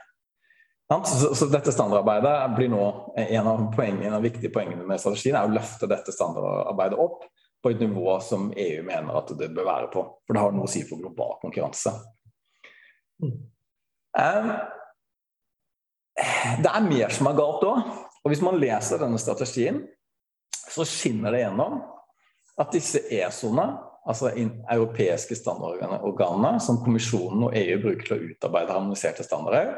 Så, 0.88 1.36
så, 1.36 1.46
dette 1.52 1.72
standardarbeidet 1.76 2.56
blir 2.56 2.70
nå 2.72 2.84
en 3.20 3.48
av 3.52 3.64
poengene, 3.76 4.06
en 4.08 4.14
av 4.16 4.24
viktige 4.24 4.54
poengene 4.56 4.86
med 4.88 5.02
strategien 5.04 5.36
er 5.36 5.50
å 5.50 5.52
løfte 5.52 5.90
dette 5.92 6.14
standardarbeidet 6.16 7.00
opp 7.04 7.26
på 7.64 7.74
et 7.74 7.82
nivå 7.84 8.14
som 8.24 8.46
EU 8.56 8.86
mener 8.88 9.18
at 9.20 9.34
det 9.36 9.50
bør 9.56 9.68
være 9.68 9.90
på. 9.92 10.04
For 10.24 10.38
det 10.38 10.44
har 10.46 10.56
noe 10.56 10.70
å 10.70 10.72
si 10.72 10.86
for 10.88 11.02
global 11.02 11.36
konkurranse. 11.42 11.92
Um, 13.20 14.54
det 16.64 16.72
er 16.72 16.88
mer 16.88 17.12
som 17.14 17.28
er 17.28 17.38
galt 17.42 17.68
òg. 17.68 17.92
Og 18.24 18.32
hvis 18.32 18.44
man 18.46 18.60
leser 18.62 19.02
denne 19.02 19.20
strategien, 19.20 19.82
så 20.56 20.88
skinner 20.88 21.36
det 21.36 21.44
gjennom 21.44 21.82
at 22.58 22.72
disse 22.74 23.04
ESO-ene, 23.14 23.68
altså 24.08 24.32
europeiske 24.32 25.36
standardorganene, 25.36 26.62
som 26.64 26.80
kommisjonen 26.84 27.50
og 27.50 27.60
EU 27.60 27.78
bruker 27.84 28.08
til 28.08 28.16
å 28.16 28.32
utarbeide 28.32 28.76
harmoniserte 28.76 29.26
standarder, 29.28 29.76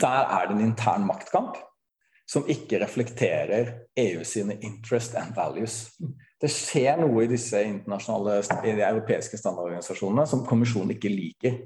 der 0.00 0.30
er 0.36 0.48
det 0.48 0.56
en 0.56 0.68
intern 0.70 1.06
maktkamp 1.06 1.58
som 2.28 2.44
ikke 2.50 2.82
reflekterer 2.82 3.72
EU 3.96 4.24
sine 4.24 4.58
interest 4.60 5.16
and 5.16 5.34
values. 5.36 5.88
Det 6.40 6.50
skjer 6.52 7.00
noe 7.00 7.24
i 7.24 7.30
disse 7.30 7.62
internasjonale, 7.64 8.42
i 8.68 8.76
de 8.76 8.84
europeiske 8.84 9.40
standardorganisasjonene 9.40 10.26
som 10.28 10.44
kommisjonen 10.46 10.92
ikke 10.94 11.10
liker. 11.12 11.56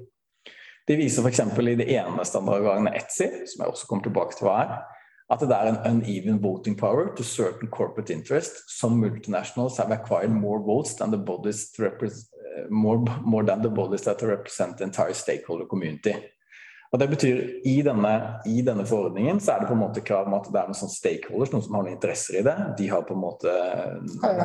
De 0.87 0.97
viser 0.99 1.23
f.eks. 1.23 1.41
i 1.59 1.75
det 1.79 1.89
ene 1.95 2.25
standardorganet 2.27 2.95
ETSI, 2.99 3.27
som 3.51 3.63
jeg 3.63 3.73
også 3.73 3.89
kommer 3.89 4.07
tilbake 4.07 4.37
til 4.39 4.47
hva 4.47 4.55
er, 4.63 4.73
at 5.31 5.43
det 5.43 5.55
er 5.55 5.69
en 5.71 6.01
uneven 6.01 6.39
voting 6.43 6.75
power 6.79 7.13
to 7.15 7.23
certain 7.23 7.69
corporate 7.71 8.13
interests. 8.13 8.63
Some 8.79 8.99
multinationals 9.03 9.77
have 9.77 9.91
acquired 9.91 10.31
more 10.31 10.59
votes 10.59 10.95
than 10.95 11.11
the 11.11 11.17
bodies, 11.17 11.71
more, 12.69 12.99
more 13.21 13.43
than 13.43 13.61
the 13.61 13.69
bodies 13.69 14.01
that 14.01 14.21
represent 14.21 14.77
the 14.77 14.83
entire 14.83 15.13
stakeholder 15.13 15.65
community. 15.65 16.15
Og 16.93 16.99
det 17.01 17.07
betyr 17.09 17.39
i 17.65 17.79
denne, 17.81 18.11
I 18.45 18.61
denne 18.61 18.83
forordningen 18.85 19.39
så 19.41 19.55
er 19.55 19.63
det 19.63 19.69
på 19.71 19.73
en 19.73 19.81
måte 19.81 20.03
krav 20.05 20.27
om 20.29 20.35
at 20.37 20.45
det 20.45 20.59
er 20.61 20.67
noen 20.69 20.77
sånne 20.77 20.93
stakeholders, 20.93 21.49
noen 21.49 21.63
som 21.65 21.77
har 21.77 21.87
noen 21.87 21.95
interesser 21.95 22.37
i 22.37 22.43
det. 22.45 22.53
De 22.77 22.89
har 22.91 23.07
på 23.07 23.15
en 23.15 23.23
måte 23.23 23.55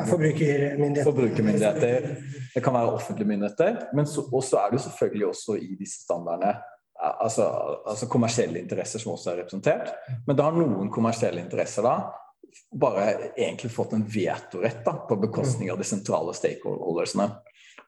Forbrukermyndigheter. 0.09 1.05
forbrukermyndigheter. 1.05 2.09
Det 2.55 2.63
kan 2.65 2.73
være 2.73 2.95
offentlige 2.97 3.29
myndigheter. 3.29 3.77
Men 3.93 4.09
så 4.09 4.25
er 4.63 4.71
det 4.73 4.79
jo 4.79 4.85
selvfølgelig 4.87 5.27
også 5.29 5.59
i 5.61 5.77
disse 5.77 6.01
standardene 6.07 6.55
altså, 6.99 7.45
altså, 7.85 8.09
kommersielle 8.11 8.59
interesser 8.59 8.99
som 8.99 9.13
også 9.13 9.33
er 9.33 9.43
representert. 9.43 9.93
Men 10.27 10.39
da 10.39 10.49
har 10.49 10.57
noen 10.57 10.89
kommersielle 10.93 11.43
interesser 11.43 11.85
da 11.85 11.99
bare 12.81 13.05
egentlig 13.37 13.71
fått 13.71 13.93
en 13.93 14.05
vetorett 14.09 14.81
da, 14.85 14.95
på 15.09 15.17
bekostning 15.21 15.71
av 15.71 15.77
de 15.77 15.85
sentrale 15.87 16.33
stakeholdersene. 16.37 17.29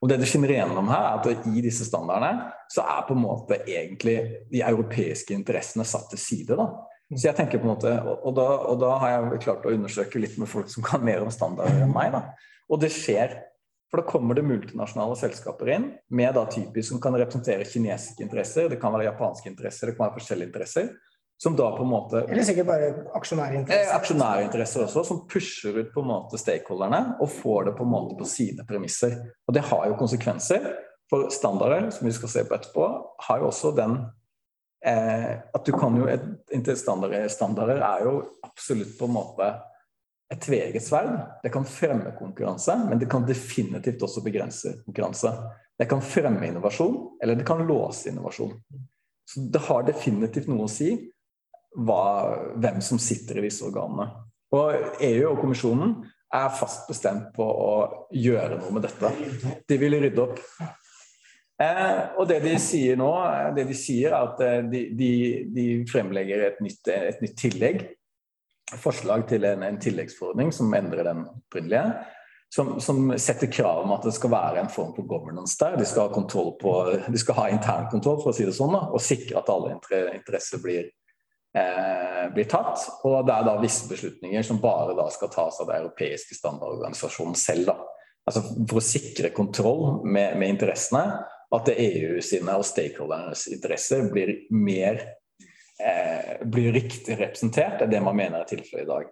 Og 0.02 0.10
det 0.10 0.18
det 0.18 0.30
skinner 0.30 0.50
igjennom 0.56 0.90
her, 0.90 1.04
er 1.08 1.20
at 1.20 1.50
i 1.52 1.62
disse 1.62 1.86
standardene 1.86 2.48
så 2.74 2.86
er 2.90 3.04
på 3.06 3.14
en 3.14 3.22
måte 3.22 3.60
egentlig 3.62 4.16
de 4.50 4.64
europeiske 4.66 5.36
interessene 5.36 5.86
satt 5.86 6.10
til 6.10 6.22
side. 6.22 6.58
da. 6.58 6.72
Så 7.12 7.28
jeg 7.28 7.38
tenker 7.38 7.60
på 7.60 7.68
en 7.68 7.74
måte, 7.76 7.92
og 8.24 8.34
da, 8.38 8.48
og 8.72 8.80
da 8.82 8.96
har 9.04 9.14
jeg 9.14 9.44
klart 9.46 9.68
å 9.68 9.74
undersøke 9.76 10.22
litt 10.22 10.38
med 10.42 10.50
folk 10.50 10.72
som 10.72 10.86
kan 10.86 11.04
mer 11.06 11.22
om 11.22 11.32
standarder 11.34 11.84
enn 11.86 11.94
meg. 11.94 12.16
da. 12.16 12.24
Og 12.72 12.82
det 12.82 12.92
skjer. 12.96 13.38
For 13.92 14.00
da 14.00 14.08
kommer 14.08 14.38
det 14.38 14.46
multinasjonale 14.48 15.18
selskaper 15.20 15.68
inn 15.74 15.90
med 16.16 16.32
da 16.38 16.46
typisk 16.48 16.94
som 16.94 17.02
kan 17.04 17.18
representere 17.20 17.68
kinesiske 17.68 18.24
interesser, 18.24 18.70
det 18.72 18.78
kan 18.80 18.94
være 18.96 19.10
japanske 19.10 19.52
interesser, 19.52 19.90
det 19.90 19.98
kan 19.98 20.06
være 20.06 20.16
forskjellige 20.16 20.48
interesser. 20.48 20.94
Som 21.42 21.56
da 21.58 21.72
på 21.74 21.82
en 21.82 21.90
måte 21.90 22.20
Eller 22.30 22.46
sikkert 22.46 22.68
bare 22.68 22.88
aksjonærinteresser. 23.18 23.88
Eh, 23.90 23.96
aksjonærinteresser 23.96 24.84
også, 24.86 25.02
som 25.08 25.24
pusher 25.30 25.80
ut 25.80 25.88
på 25.94 26.04
en 26.04 26.10
måte 26.12 26.38
stakeholderne 26.38 27.16
og 27.18 27.32
får 27.34 27.70
det 27.70 27.72
på 27.80 27.86
en 27.88 27.90
måte 27.90 28.18
på 28.20 28.28
sine 28.30 28.66
premisser. 28.70 29.16
Og 29.50 29.56
det 29.58 29.64
har 29.72 29.88
jo 29.90 29.98
konsekvenser. 29.98 30.68
For 31.10 31.32
standarder, 31.34 31.90
som 31.92 32.06
vi 32.06 32.14
skal 32.14 32.30
se 32.32 32.44
på 32.46 32.54
etterpå, 32.56 32.86
har 33.26 33.42
jo 33.42 33.48
også 33.50 33.72
den 33.76 33.98
eh, 34.86 35.32
at 35.42 35.66
du 35.66 35.72
kan 35.74 35.98
jo 35.98 36.06
et, 36.08 36.30
standarder, 36.78 37.26
standarder 37.34 37.82
er 37.88 38.06
jo 38.06 38.14
absolutt 38.46 38.94
på 39.00 39.10
en 39.10 39.16
måte 39.18 39.48
et 40.32 40.40
tveegget 40.46 40.86
sverd. 40.86 41.10
Det 41.42 41.52
kan 41.52 41.66
fremme 41.68 42.14
konkurranse, 42.20 42.76
men 42.86 43.02
det 43.02 43.10
kan 43.12 43.26
definitivt 43.28 44.06
også 44.06 44.22
begrense 44.24 44.76
konkurranse. 44.86 45.34
Det 45.74 45.90
kan 45.90 46.06
fremme 46.06 46.46
innovasjon, 46.48 47.18
eller 47.24 47.36
det 47.36 47.48
kan 47.50 47.66
låse 47.68 48.14
innovasjon. 48.14 48.54
Så 49.26 49.48
det 49.52 49.66
har 49.66 49.90
definitivt 49.90 50.48
noe 50.52 50.70
å 50.70 50.72
si 50.72 50.94
hva, 51.76 52.04
hvem 52.60 52.82
som 52.84 53.00
sitter 53.02 53.40
i 53.40 53.46
disse 53.48 53.64
organene. 53.68 54.10
Og 54.52 55.00
EU 55.08 55.30
og 55.32 55.40
kommisjonen 55.40 55.96
er 56.36 56.54
fast 56.56 56.88
bestemt 56.88 57.32
på 57.36 57.46
å 57.46 57.74
gjøre 58.16 58.60
noe 58.60 58.76
med 58.76 58.86
dette. 58.88 59.12
De 59.68 59.80
vil 59.80 60.00
rydde 60.00 60.24
opp. 60.24 60.40
Eh, 61.62 62.00
og 62.18 62.26
det 62.30 62.40
de 62.46 62.56
sier 62.62 62.98
nå, 62.98 63.10
det 63.56 63.68
de 63.70 63.76
sier 63.78 64.14
er 64.14 64.30
at 64.30 64.40
eh, 64.46 64.62
de, 64.72 64.86
de, 64.98 65.12
de 65.54 65.66
fremlegger 65.92 66.48
et 66.48 66.64
nytt, 66.64 66.88
et 66.92 67.20
nytt, 67.24 67.36
tillegg. 67.40 67.84
Forslag 68.82 69.28
til 69.28 69.44
en, 69.46 69.66
en, 69.68 69.78
tilleggsforordning 69.84 70.54
som 70.56 70.72
endrer 70.74 71.06
den 71.10 71.26
opprinnelige. 71.28 71.84
Som, 72.52 72.74
som, 72.84 73.14
setter 73.16 73.48
krav 73.48 73.86
om 73.86 73.94
at 73.96 74.04
det 74.04 74.12
skal 74.18 74.32
være 74.34 74.60
en 74.60 74.72
form 74.72 74.90
for 74.96 75.08
governance 75.08 75.56
der. 75.60 75.78
De 75.80 75.86
skal 75.88 76.10
ha, 76.12 76.24
på, 76.60 76.74
de 77.08 77.20
skal 77.20 77.38
ha 77.38 77.46
internkontroll, 77.52 78.20
for 78.24 78.32
å 78.32 78.36
si 78.36 78.48
det 78.48 78.56
sånn, 78.56 78.74
da, 78.76 78.90
og 78.92 79.04
sikre 79.04 79.40
at 79.40 79.52
alle 79.52 79.78
interesser 79.78 80.60
blir 80.64 80.82
eh, 80.88 81.01
blir 81.52 82.46
tatt. 82.48 82.80
Og 83.04 83.26
det 83.28 83.34
er 83.36 83.44
da 83.44 83.58
visse 83.60 83.90
beslutninger 83.90 84.46
som 84.48 84.62
bare 84.64 84.94
da 84.96 85.10
skal 85.12 85.32
tas 85.34 85.58
av 85.60 85.68
den 85.68 85.82
europeiske 85.82 86.38
standardorganisasjonen 86.38 87.36
selv. 87.36 87.74
Da. 87.74 87.76
Altså 88.30 88.44
For 88.70 88.80
å 88.80 88.86
sikre 88.86 89.34
kontroll 89.36 90.06
med, 90.06 90.38
med 90.40 90.56
interessene, 90.56 91.04
at 91.52 91.68
det 91.68 91.80
EU 91.84 92.22
sine 92.24 92.54
og 92.56 92.68
stakeholdernes 92.68 93.48
interesser 93.52 94.06
blir 94.12 94.38
mer 94.56 95.02
eh, 95.82 96.38
blir 96.48 96.72
riktig 96.76 97.18
representert 97.20 97.84
enn 97.84 97.92
det 97.92 98.00
man 98.04 98.16
mener 98.16 98.40
er 98.40 98.48
tilfellet 98.48 98.86
i 98.86 98.92
dag. 98.92 99.10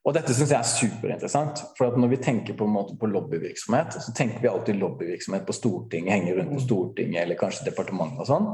Og 0.00 0.16
Dette 0.16 0.32
synes 0.32 0.50
jeg 0.50 0.58
er 0.58 0.68
superinteressant. 0.68 1.62
for 1.76 1.90
at 1.92 1.98
Når 2.00 2.08
vi 2.08 2.16
tenker 2.24 2.56
på, 2.56 2.64
en 2.64 2.72
måte 2.72 2.96
på 2.98 3.06
lobbyvirksomhet, 3.06 4.00
så 4.00 4.12
tenker 4.16 4.40
vi 4.40 4.48
alltid 4.48 4.80
lobbyvirksomhet 4.80 5.46
på 5.46 5.52
Stortinget, 5.52 6.12
henger 6.12 6.40
rundt 6.40 6.54
på 6.56 6.64
Stortinget 6.64 7.22
eller 7.22 7.36
kanskje 7.38 7.68
departementet 7.68 8.24
og 8.24 8.30
sånn. 8.30 8.48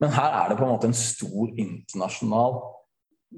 Men 0.00 0.14
her 0.16 0.36
er 0.36 0.50
det 0.50 0.58
på 0.58 0.66
en 0.66 0.74
måte 0.74 0.88
en 0.90 0.96
stor 0.96 1.50
internasjonal 1.60 2.60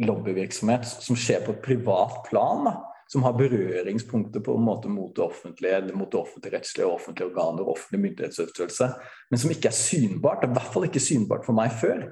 lobbyvirksomhet 0.07 0.87
som 0.89 1.19
skjer 1.19 1.43
på 1.45 1.57
et 1.57 1.65
privat 1.65 2.23
plan. 2.29 2.65
Da, 2.69 2.79
som 3.13 3.27
har 3.27 3.37
berøringspunkter 3.37 4.41
på 4.41 4.55
en 4.57 4.65
måte 4.65 4.89
mot 4.89 5.11
det 5.17 5.25
offentlige, 5.25 5.81
mot 5.93 6.09
det 6.09 6.21
offentligrettslige, 6.21 6.89
offentlige 6.89 7.29
organer 7.29 7.61
og 7.67 7.75
offentlig 7.75 8.01
myndighetsutøvelse, 8.07 8.89
men 9.31 9.43
som 9.43 9.53
ikke 9.53 9.69
er 9.69 9.77
synbart. 9.77 10.47
I 10.47 10.53
hvert 10.55 10.71
fall 10.73 10.87
ikke 10.89 11.03
synbart 11.03 11.45
for 11.45 11.59
meg 11.59 11.75
før. 11.83 12.07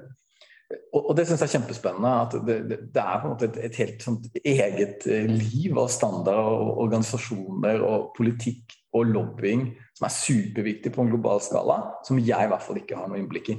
Og 0.95 1.09
det 1.17 1.25
syns 1.27 1.41
jeg 1.41 1.49
er 1.49 1.53
kjempespennende. 1.55 2.11
At 2.27 2.35
det, 2.45 2.59
det, 2.69 2.77
det, 2.93 3.01
er 3.01 3.17
på 3.17 3.27
en 3.27 3.33
måte 3.33 3.49
et, 3.49 3.57
et 3.65 3.81
helt 3.81 4.05
sånt 4.05 4.29
eget 4.43 5.07
eh, 5.09 5.25
liv 5.25 5.79
av 5.79 5.89
standarder 5.91 6.61
og 6.61 6.83
organisasjoner 6.85 7.81
og 7.87 8.11
politikk 8.17 8.77
og 8.93 9.09
lobbying 9.09 9.71
som 9.97 10.07
er 10.07 10.15
superviktig 10.15 10.93
på 10.93 11.03
en 11.03 11.11
global 11.11 11.41
skala, 11.43 11.81
som 12.07 12.19
jeg 12.21 12.45
i 12.45 12.51
hvert 12.51 12.65
fall 12.65 12.79
ikke 12.79 12.99
har 12.99 13.09
noe 13.09 13.19
innblikk 13.19 13.55
i. 13.55 13.57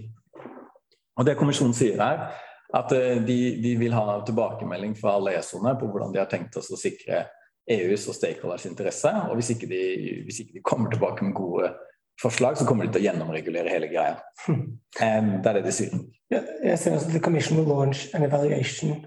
Og 1.18 1.28
Det 1.28 1.36
kommisjonen 1.36 1.76
sier 1.76 2.00
her, 2.00 2.26
at 2.72 2.92
eh, 2.96 3.20
de, 3.26 3.38
de 3.62 3.76
vil 3.80 3.94
ha 3.96 4.18
tilbakemelding 4.26 4.96
fra 4.98 5.18
alle 5.18 5.36
ESO-ene 5.38 5.76
på 5.80 5.90
hvordan 5.92 6.14
de 6.14 6.22
har 6.22 6.30
tenkt 6.30 6.56
oss 6.56 6.72
å 6.72 6.80
sikre 6.80 7.26
EUs 7.70 8.08
og 8.10 8.16
stakeholders 8.16 8.66
interesse. 8.70 9.12
Og 9.28 9.36
hvis 9.38 9.52
ikke, 9.54 9.68
de, 9.70 9.82
hvis 10.26 10.42
ikke 10.42 10.58
de 10.58 10.64
kommer 10.66 10.92
tilbake 10.92 11.26
med 11.26 11.36
gode 11.36 11.74
forslag, 12.20 12.56
så 12.56 12.66
kommer 12.68 12.86
de 12.86 12.94
til 12.94 13.02
å 13.02 13.06
gjennomregulere 13.10 13.72
hele 13.72 13.90
greia. 13.92 14.16
Det 14.48 15.48
er 15.50 15.58
det 15.58 15.66
de 15.66 15.74
sier. 15.74 15.94
Ser 16.32 16.96
også 16.96 17.12
The 17.12 17.20
Commission 17.20 17.60
will 17.60 17.68
launch 17.68 18.06
an 18.16 18.24
evaluation 18.24 19.02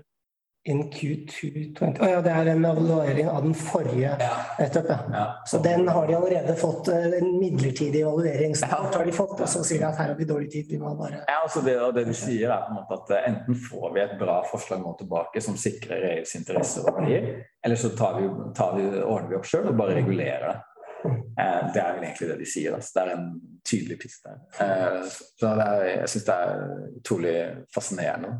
in 0.67 0.91
Q2 0.91 1.31
20. 1.79 2.01
Oh, 2.01 2.09
ja, 2.09 2.21
det 2.21 2.31
er 2.31 2.45
en 2.45 2.65
evaluering 2.65 3.27
av 3.29 3.43
den 3.43 3.53
forrige 3.53 4.15
ja. 4.19 4.29
nettopp, 4.59 4.87
ja. 4.89 4.97
ja. 5.13 5.25
Så 5.45 5.59
den 5.61 5.87
har 5.87 6.07
de 6.07 6.15
allerede 6.17 6.55
fått 6.57 6.87
eh, 6.87 7.05
en 7.19 7.37
midlertidig 7.39 8.01
evaluering. 8.01 8.55
Så 8.55 8.65
har 8.65 9.05
de 9.05 9.13
fått, 9.13 9.37
og 9.45 9.49
så 9.49 9.61
sier 9.63 9.83
de 9.83 9.87
at 9.91 9.99
her 10.01 10.09
har 10.09 10.17
vi 10.17 10.25
dårlig 10.25 10.49
tid. 10.51 10.65
Vi 10.71 10.81
må 10.81 10.95
bare 10.97 11.21
Ja, 11.27 11.37
altså 11.43 11.61
det, 11.61 11.77
det 11.99 12.07
de 12.09 12.17
sier 12.17 12.49
er 12.49 12.65
på 12.65 12.73
en 12.73 12.79
måte 12.79 12.97
at 12.97 13.13
eh, 13.13 13.29
enten 13.29 13.61
får 13.67 13.93
vi 13.93 14.03
et 14.07 14.17
bra 14.17 14.39
forslag 14.49 14.81
nå 14.81 14.97
tilbake 14.97 15.45
som 15.45 15.61
sikrer 15.67 16.09
EUs 16.15 16.33
interesser 16.41 16.89
og 16.89 16.97
verdier, 16.97 17.31
eller 17.65 17.81
så 17.85 17.93
tar 17.93 18.17
vi, 18.17 18.29
tar 18.57 18.73
vi, 18.79 18.89
ordner 19.03 19.35
vi 19.35 19.41
opp 19.43 19.49
sjøl 19.49 19.69
og 19.69 19.77
bare 19.85 19.99
regulerer 20.01 20.49
det. 20.49 20.59
Eh, 21.05 21.65
det 21.75 21.81
er 21.83 21.91
vel 21.93 22.07
egentlig 22.09 22.31
det 22.33 22.41
de 22.41 22.49
sier. 22.49 22.73
Altså. 22.73 22.95
Det 22.97 23.03
er 23.03 23.17
en 23.19 23.33
tydelig 23.61 24.01
piste. 24.01 24.37
så 24.57 25.53
er, 25.53 25.89
jeg 25.91 26.13
syns 26.15 26.31
det 26.31 26.43
er 26.47 26.69
utrolig 27.03 27.35
fascinerende. 27.75 28.39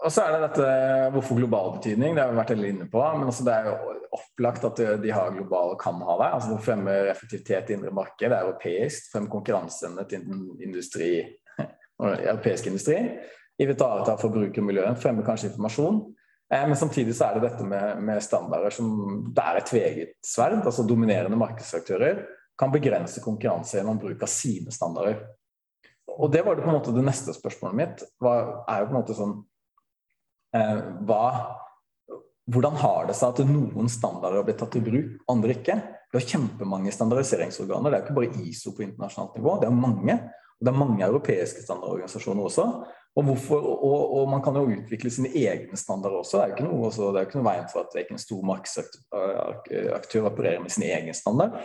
Og 0.00 0.12
så 0.12 0.24
er 0.24 0.32
det 0.32 0.44
dette 0.46 0.68
hvorfor 1.12 1.36
global 1.36 1.74
betydning, 1.74 2.14
det 2.16 2.22
har 2.22 2.30
vi 2.32 2.38
vært 2.38 2.52
litt 2.56 2.72
inne 2.72 2.86
på. 2.88 3.02
Men 3.18 3.28
altså 3.28 3.44
det 3.44 3.56
er 3.56 3.68
jo 3.68 3.96
opplagt 4.16 4.64
at 4.66 4.80
de 5.02 5.10
har 5.12 5.34
global 5.34 5.74
og 5.74 5.82
kan 5.82 5.98
ha 6.06 6.14
det. 6.22 6.30
altså 6.36 6.54
Det 6.54 6.64
fremmer 6.64 7.10
effektivitet 7.10 7.70
i 7.70 7.76
indre 7.76 7.92
marked, 7.94 8.24
det 8.24 8.32
er 8.32 8.46
europeisk. 8.46 9.10
Fremmer 9.12 9.32
konkurranseevne 9.34 10.06
til 10.08 10.24
industri, 10.64 11.10
europeisk 12.00 12.70
industri. 12.70 13.02
Ivaretar 13.60 14.16
forbrukermiljøet, 14.22 14.96
fremmer 15.02 15.26
kanskje 15.26 15.50
informasjon. 15.50 16.00
Eh, 16.54 16.64
men 16.66 16.76
samtidig 16.80 17.14
så 17.16 17.28
er 17.28 17.36
det 17.36 17.50
dette 17.50 17.66
med, 17.68 18.00
med 18.00 18.22
standarder 18.24 18.72
som 18.74 18.88
det 19.36 19.44
er 19.44 19.60
et 19.60 19.68
tveget 19.68 20.16
sverd. 20.24 20.62
altså 20.64 20.86
Dominerende 20.88 21.36
markedsaktører 21.38 22.24
kan 22.58 22.72
begrense 22.72 23.20
konkurranse 23.24 23.78
gjennom 23.78 24.00
bruk 24.00 24.24
av 24.24 24.32
sine 24.32 24.72
standarder. 24.72 25.20
Og 26.16 26.32
det 26.32 26.42
var 26.44 26.56
det 26.56 26.64
på 26.64 26.72
en 26.72 26.76
måte 26.80 26.96
det 26.96 27.04
neste 27.04 27.32
spørsmålet 27.36 27.76
mitt. 27.76 28.02
Var, 28.20 28.48
er 28.68 28.80
jo 28.80 28.88
på 28.88 28.94
en 28.94 28.98
måte 28.98 29.16
sånn 29.16 29.38
hva, 30.50 31.24
hvordan 32.50 32.76
har 32.80 33.08
det 33.08 33.16
seg 33.18 33.32
at 33.32 33.50
noen 33.50 33.90
standarder 33.92 34.40
har 34.40 34.46
blitt 34.48 34.60
tatt 34.62 34.78
i 34.78 34.84
bruk, 34.84 35.16
andre 35.30 35.54
ikke? 35.54 35.76
Det 36.10 36.18
er 36.18 36.30
kjempemange 36.32 36.90
standardiseringsorganer. 36.94 37.92
Det 37.92 37.98
er 37.98 38.04
ikke 38.06 38.16
bare 38.16 38.42
ISO 38.42 38.72
på 38.74 38.82
internasjonalt 38.86 39.36
nivå, 39.38 39.58
det 39.62 39.68
er 39.68 39.76
mange. 39.76 40.16
Og 40.60 40.66
det 40.66 40.72
er 40.72 40.76
mange 40.82 41.06
europeiske 41.06 41.62
standardorganisasjoner 41.64 42.48
også. 42.48 42.64
Og, 43.16 43.24
hvorfor, 43.26 43.62
og, 43.64 44.00
og, 44.18 44.24
man 44.30 44.42
kan 44.44 44.54
jo 44.54 44.68
utvikle 44.70 45.10
sine 45.10 45.30
egne 45.34 45.76
standarder 45.78 46.18
også. 46.20 46.36
Det 46.36 46.42
er 46.42 46.48
jo 46.50 46.56
ikke 46.58 46.66
noe, 46.68 46.90
noe 47.34 47.46
veien 47.46 47.70
for 47.72 47.80
at 47.82 47.96
ikke 48.02 48.14
en 48.14 48.22
stor 48.22 48.42
markedsaktør 48.50 50.28
opererer 50.28 50.60
med 50.62 50.74
sin 50.74 50.86
egen 50.86 51.16
standard. 51.16 51.56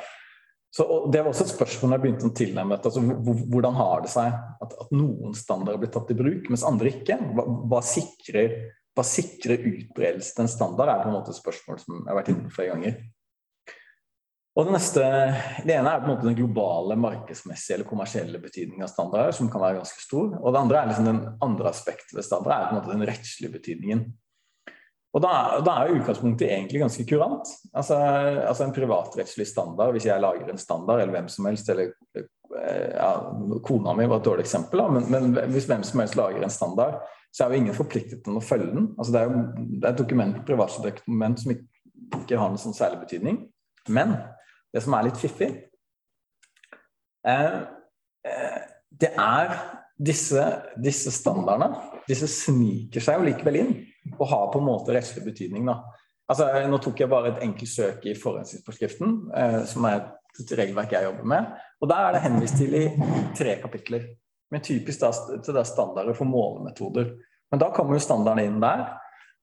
Så, 0.75 0.85
det 1.11 1.21
var 1.21 1.31
også 1.31 1.45
et 1.45 1.53
spørsmål 1.53 1.93
jeg 1.95 2.03
begynte 2.03 2.27
å 2.27 2.35
tilnærme 2.35 2.75
altså, 2.75 2.99
Hvordan 2.99 3.77
har 3.77 4.01
det 4.03 4.09
seg 4.11 4.27
at, 4.27 4.73
at, 4.73 4.89
noen 4.91 5.35
standarder 5.37 5.79
blir 5.79 5.91
tatt 5.93 6.11
i 6.11 6.17
bruk, 6.19 6.49
mens 6.51 6.65
andre 6.67 6.91
ikke? 6.91 7.15
Hva, 7.37 7.45
hva 7.71 7.79
sikrer, 7.85 8.57
hva 8.91 9.05
sikrer 9.07 9.63
utbredelsen 9.71 10.35
til 10.35 10.43
en 10.43 10.51
standard, 10.51 10.91
er 10.91 11.05
på 11.05 11.11
en 11.11 11.15
måte 11.15 11.31
et 11.31 11.39
spørsmål 11.39 11.79
som 11.79 12.01
jeg 12.01 12.09
har 12.09 12.19
vært 12.19 12.33
inne 12.33 12.49
på 12.49 12.57
flere 12.57 12.73
ganger. 12.73 12.97
Og 14.55 14.67
Det 14.67 14.75
neste, 14.75 15.05
det 15.67 15.73
ene 15.75 15.91
er 15.91 16.03
på 16.03 16.07
en 16.07 16.13
måte 16.13 16.27
den 16.27 16.37
globale 16.37 16.95
markedsmessige 16.99 17.75
eller 17.75 17.87
kommersielle 17.87 18.39
betydningen 18.39 18.83
av 18.83 18.91
standarder, 18.91 19.35
som 19.35 19.49
kan 19.51 19.63
være 19.63 19.81
ganske 19.81 20.03
stor. 20.03 20.29
Og 20.41 20.51
det 20.55 20.61
andre 20.61 20.79
er 20.81 20.91
liksom 20.91 21.09
den 21.09 21.23
andre 21.43 21.71
aspektet 21.71 22.15
ved 22.15 22.27
standarder, 22.27 22.55
er 22.55 22.69
på 22.69 22.75
en 22.75 22.81
måte 22.81 22.95
den 22.95 23.07
rettslige 23.09 23.55
betydningen. 23.55 24.05
Og 25.15 25.23
da, 25.23 25.31
da 25.63 25.77
er 25.79 25.93
utgangspunktet 25.95 26.49
egentlig 26.49 26.81
ganske 26.81 27.05
kurant. 27.07 27.51
Altså, 27.71 27.95
altså, 27.95 28.65
En 28.65 28.73
privatrettslig 28.75 29.47
standard, 29.47 29.93
hvis 29.95 30.09
jeg 30.09 30.21
lager 30.21 30.49
en 30.51 30.59
standard, 30.59 30.99
eller 30.99 31.15
hvem 31.15 31.29
som 31.31 31.47
helst, 31.47 31.69
eller 31.71 31.93
eh, 32.19 32.89
ja, 32.91 33.11
kona 33.63 33.93
mi 33.95 34.09
var 34.11 34.19
et 34.19 34.27
dårlig 34.27 34.43
eksempel, 34.43 34.83
da, 34.83 34.89
men, 34.91 35.31
men, 35.31 35.53
hvis 35.53 35.69
hvem 35.71 35.85
som 35.87 36.03
helst 36.03 36.19
lager 36.19 36.43
en 36.43 36.51
standard, 36.51 36.99
så 37.31 37.45
er 37.45 37.53
jo 37.53 37.61
ingen 37.63 37.77
forpliktet 37.77 38.25
til 38.25 38.35
å 38.35 38.43
følge 38.43 38.73
den. 38.73 38.91
Altså, 38.97 39.15
det 39.15 39.21
er 39.21 39.31
jo 39.31 39.45
det 39.55 39.81
er 39.85 39.93
et 39.93 40.03
dokument, 40.03 40.43
privatdokument 40.47 41.41
som 41.41 41.55
ikke, 41.55 41.65
ikke 42.19 42.41
har 42.41 42.51
noen 42.51 42.65
sånn 42.65 42.75
særlig 42.75 43.05
betydning. 43.05 43.39
Men 43.87 44.17
det 44.75 44.83
som 44.83 44.99
er 44.99 45.07
litt 45.07 45.19
fiffig, 45.19 45.51
eh, 47.23 47.59
eh, 48.27 48.61
det 48.91 49.15
er 49.15 49.55
disse, 49.95 50.43
disse, 50.75 51.11
standardene 51.15 52.03
disse 52.09 52.27
sniker 52.27 53.03
seg 53.03 53.21
jo 53.21 53.29
likevel 53.29 53.63
inn 53.63 53.75
og 54.17 54.27
har 54.29 54.49
på 54.53 54.61
en 54.61 54.67
måte 54.67 54.93
rettslig 54.95 55.25
betydning. 55.25 55.65
da. 55.65 55.79
Altså, 56.29 56.49
nå 56.69 56.79
tok 56.81 57.03
jeg 57.03 57.11
bare 57.11 57.33
et 57.33 57.43
enkelt 57.45 57.69
søk 57.69 58.05
i 58.09 58.15
forurensningsforskriften, 58.17 59.15
eh, 59.37 59.61
som 59.69 59.85
er 59.85 60.01
et 60.35 60.53
regelverk 60.59 60.95
jeg 60.95 61.07
jobber 61.07 61.31
med. 61.31 61.55
og 61.81 61.89
Der 61.89 62.01
er 62.01 62.13
det 62.13 62.25
henvist 62.25 62.57
til 62.57 62.73
i 62.75 62.85
tre 63.37 63.59
kapitler, 63.61 64.13
Men 64.51 64.61
typisk 64.61 64.99
da, 65.01 65.09
til 65.43 65.55
det 65.55 65.65
standarder 65.67 66.13
for 66.13 66.25
målemetoder. 66.25 67.15
Men 67.51 67.59
da 67.59 67.71
kommer 67.73 67.95
jo 67.95 67.99
standarden 67.99 68.45
inn 68.45 68.59
der. 68.61 68.85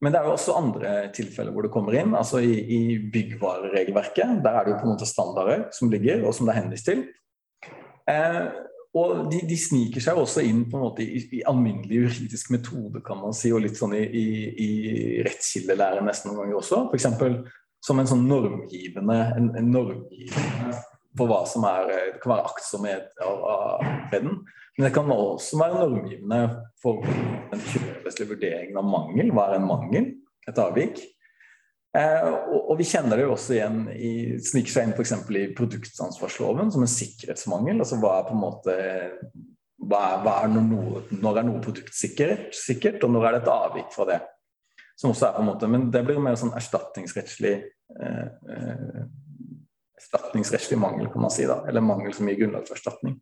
Men 0.01 0.13
det 0.13 0.21
er 0.21 0.25
jo 0.25 0.35
også 0.37 0.55
andre 0.57 0.93
tilfeller 1.15 1.53
hvor 1.53 1.63
det 1.63 1.73
kommer 1.73 1.95
inn. 1.99 2.15
altså 2.15 2.39
I, 2.39 2.55
i 2.55 3.11
byggvareregelverket. 3.13 4.43
Der 4.45 4.51
er 4.51 4.65
det 4.65 4.73
jo 4.73 4.79
på 4.79 4.87
en 4.87 4.95
måte 4.95 5.07
standarder 5.07 5.69
som 5.73 5.91
ligger, 5.91 6.25
og 6.27 6.35
som 6.35 6.47
det 6.47 6.55
er 6.55 6.61
henvist 6.63 6.87
til. 6.87 7.05
Eh, 8.11 8.47
og 8.93 9.31
de, 9.33 9.39
de, 9.49 9.57
sniker 9.57 10.05
seg 10.05 10.19
også 10.21 10.43
inn 10.45 10.67
på 10.69 10.77
en 10.77 10.85
måte 10.85 11.05
i, 11.05 11.21
i 11.39 11.43
alminnelig 11.49 12.03
juridisk 12.03 12.51
metode, 12.53 13.01
kan 13.05 13.21
man 13.23 13.33
si, 13.37 13.49
og 13.55 13.63
litt 13.65 13.79
sånn 13.79 13.95
i, 13.97 14.03
i, 14.05 14.25
i 14.53 14.71
rettskildelære 15.25 16.03
nesten 16.05 16.31
noen 16.31 16.43
ganger 16.43 16.59
også. 16.61 16.83
F.eks. 16.93 17.07
som 17.83 18.03
en 18.03 18.11
sånn 18.11 18.27
normgivende, 18.29 19.17
en, 19.39 19.49
en 19.57 19.71
normgivende 19.73 20.77
på 21.17 21.29
hva 21.29 21.43
som 21.49 21.65
er 21.69 21.89
Det 21.89 22.21
kan 22.23 22.35
være 22.35 22.51
aktsomhet 22.53 23.25
av, 23.25 23.41
av 23.55 23.89
redden. 24.13 24.43
Men 24.77 24.87
det 24.87 24.93
kan 24.95 25.11
også 25.13 25.59
være 25.61 25.81
normgivende 25.81 26.43
for 26.81 27.05
den 27.53 27.65
kjøpeslige 27.73 28.31
vurderingen 28.31 28.79
av 28.81 28.89
mangel. 28.89 29.33
Hva 29.33 29.49
er 29.49 29.59
en 29.59 29.69
mangel? 29.69 30.09
Et 30.49 30.61
avvik. 30.61 31.01
Eh, 31.93 32.29
og, 32.57 32.73
vi 32.79 32.87
kjenner 32.89 33.21
det 33.21 33.27
jo 33.27 33.35
også 33.35 33.53
igjen 33.53 33.83
i 33.93 34.13
sniker 34.41 34.73
seg 34.73 34.87
inn 34.87 34.95
f.eks. 34.97 35.13
i 35.37 35.49
produktansvarsloven 35.57 36.71
som 36.73 36.85
en 36.87 36.91
sikkerhetsmangel. 36.91 37.83
altså 37.85 37.99
hva 38.01 38.15
er 38.19 38.29
på 38.31 38.37
en 38.37 38.41
måte 38.41 38.77
hva 39.83 40.01
er, 40.07 40.23
hva 40.25 40.37
er 40.45 40.53
noe, 40.55 41.03
når, 41.11 41.41
er 41.41 41.47
noe 41.49 41.61
produktsikkert, 41.61 42.53
sikkert, 42.55 42.61
sikkert, 42.61 43.05
og 43.05 43.13
når 43.13 43.27
er 43.27 43.37
det 43.37 43.43
et 43.43 43.53
avvik 43.53 43.91
fra 43.93 44.07
det? 44.09 44.21
Som 44.97 45.13
også 45.13 45.27
er 45.29 45.37
på 45.37 45.43
en 45.43 45.49
måte, 45.51 45.69
Men 45.69 45.91
det 45.93 46.05
blir 46.07 46.21
mer 46.23 46.39
sånn 46.39 46.55
erstatningsrettslig 46.57 47.55
eh, 47.59 48.27
eh, 48.57 49.03
erstatningsrettslig 49.99 50.79
mangel, 50.81 51.11
kan 51.13 51.27
man 51.27 51.35
si. 51.35 51.45
da, 51.51 51.61
Eller 51.69 51.85
mangel 51.85 52.15
som 52.17 52.29
gir 52.31 52.41
grunnlag 52.41 52.69
for 52.69 52.79
erstatning. 52.79 53.19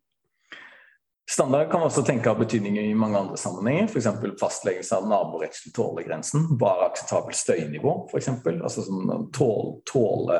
Standard 1.29 1.69
kan 1.71 1.83
også 1.85 2.03
tenke 2.03 2.31
av 2.31 2.39
betydning 2.41 2.77
i 2.81 2.95
mange 2.97 3.19
andre 3.19 3.37
sammenhenger, 3.39 3.87
f.eks. 3.87 4.07
fastleggelse 4.41 4.97
av 4.97 5.05
naborettslig 5.07 5.73
tålegrensen. 5.75 6.47
bare 6.59 6.89
akseptabelt 6.89 7.37
støynivå, 7.39 7.93
f.eks. 8.11 8.31
Altså 8.51 8.83
som 8.87 9.29
tål, 9.33 9.77
tål, 9.87 10.33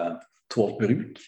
tålt 0.51 0.79
bruk. 0.81 1.21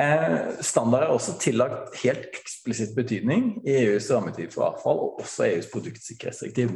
Eh, 0.00 0.38
standard 0.60 1.06
er 1.06 1.12
også 1.14 1.36
tillagt 1.38 1.94
helt 2.02 2.26
eksplisitt 2.34 2.96
betydning 2.96 3.60
i 3.62 3.76
EUs 3.84 4.08
rammetid 4.10 4.50
for 4.54 4.72
avfall, 4.72 4.98
og 4.98 5.20
også 5.22 5.46
EUs 5.52 5.70
produktsikkerhetsdirektiv. 5.70 6.72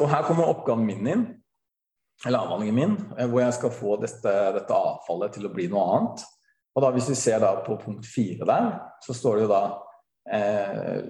Og 0.00 0.08
her 0.10 0.26
kommer 0.26 0.50
oppgaven 0.50 0.86
min 0.86 1.06
inn, 1.06 1.24
eller 2.26 2.42
avhandlingen 2.42 2.74
min, 2.74 2.96
eh, 3.18 3.28
hvor 3.30 3.44
jeg 3.44 3.54
skal 3.54 3.70
få 3.74 3.96
dette, 4.02 4.34
dette, 4.58 4.74
avfallet 4.74 5.34
til 5.34 5.46
å 5.46 5.52
bli 5.54 5.68
noe 5.70 5.84
annet. 5.98 6.24
Og 6.74 6.82
da 6.82 6.90
Hvis 6.90 7.08
vi 7.08 7.14
ser 7.14 7.38
da 7.38 7.54
på 7.62 7.78
punkt 7.78 8.06
fire 8.06 8.44
der, 8.44 8.80
så 9.02 9.14
står 9.14 9.36
det 9.36 9.42
jo 9.42 9.48
da 9.48 9.83
eh, 10.32 11.04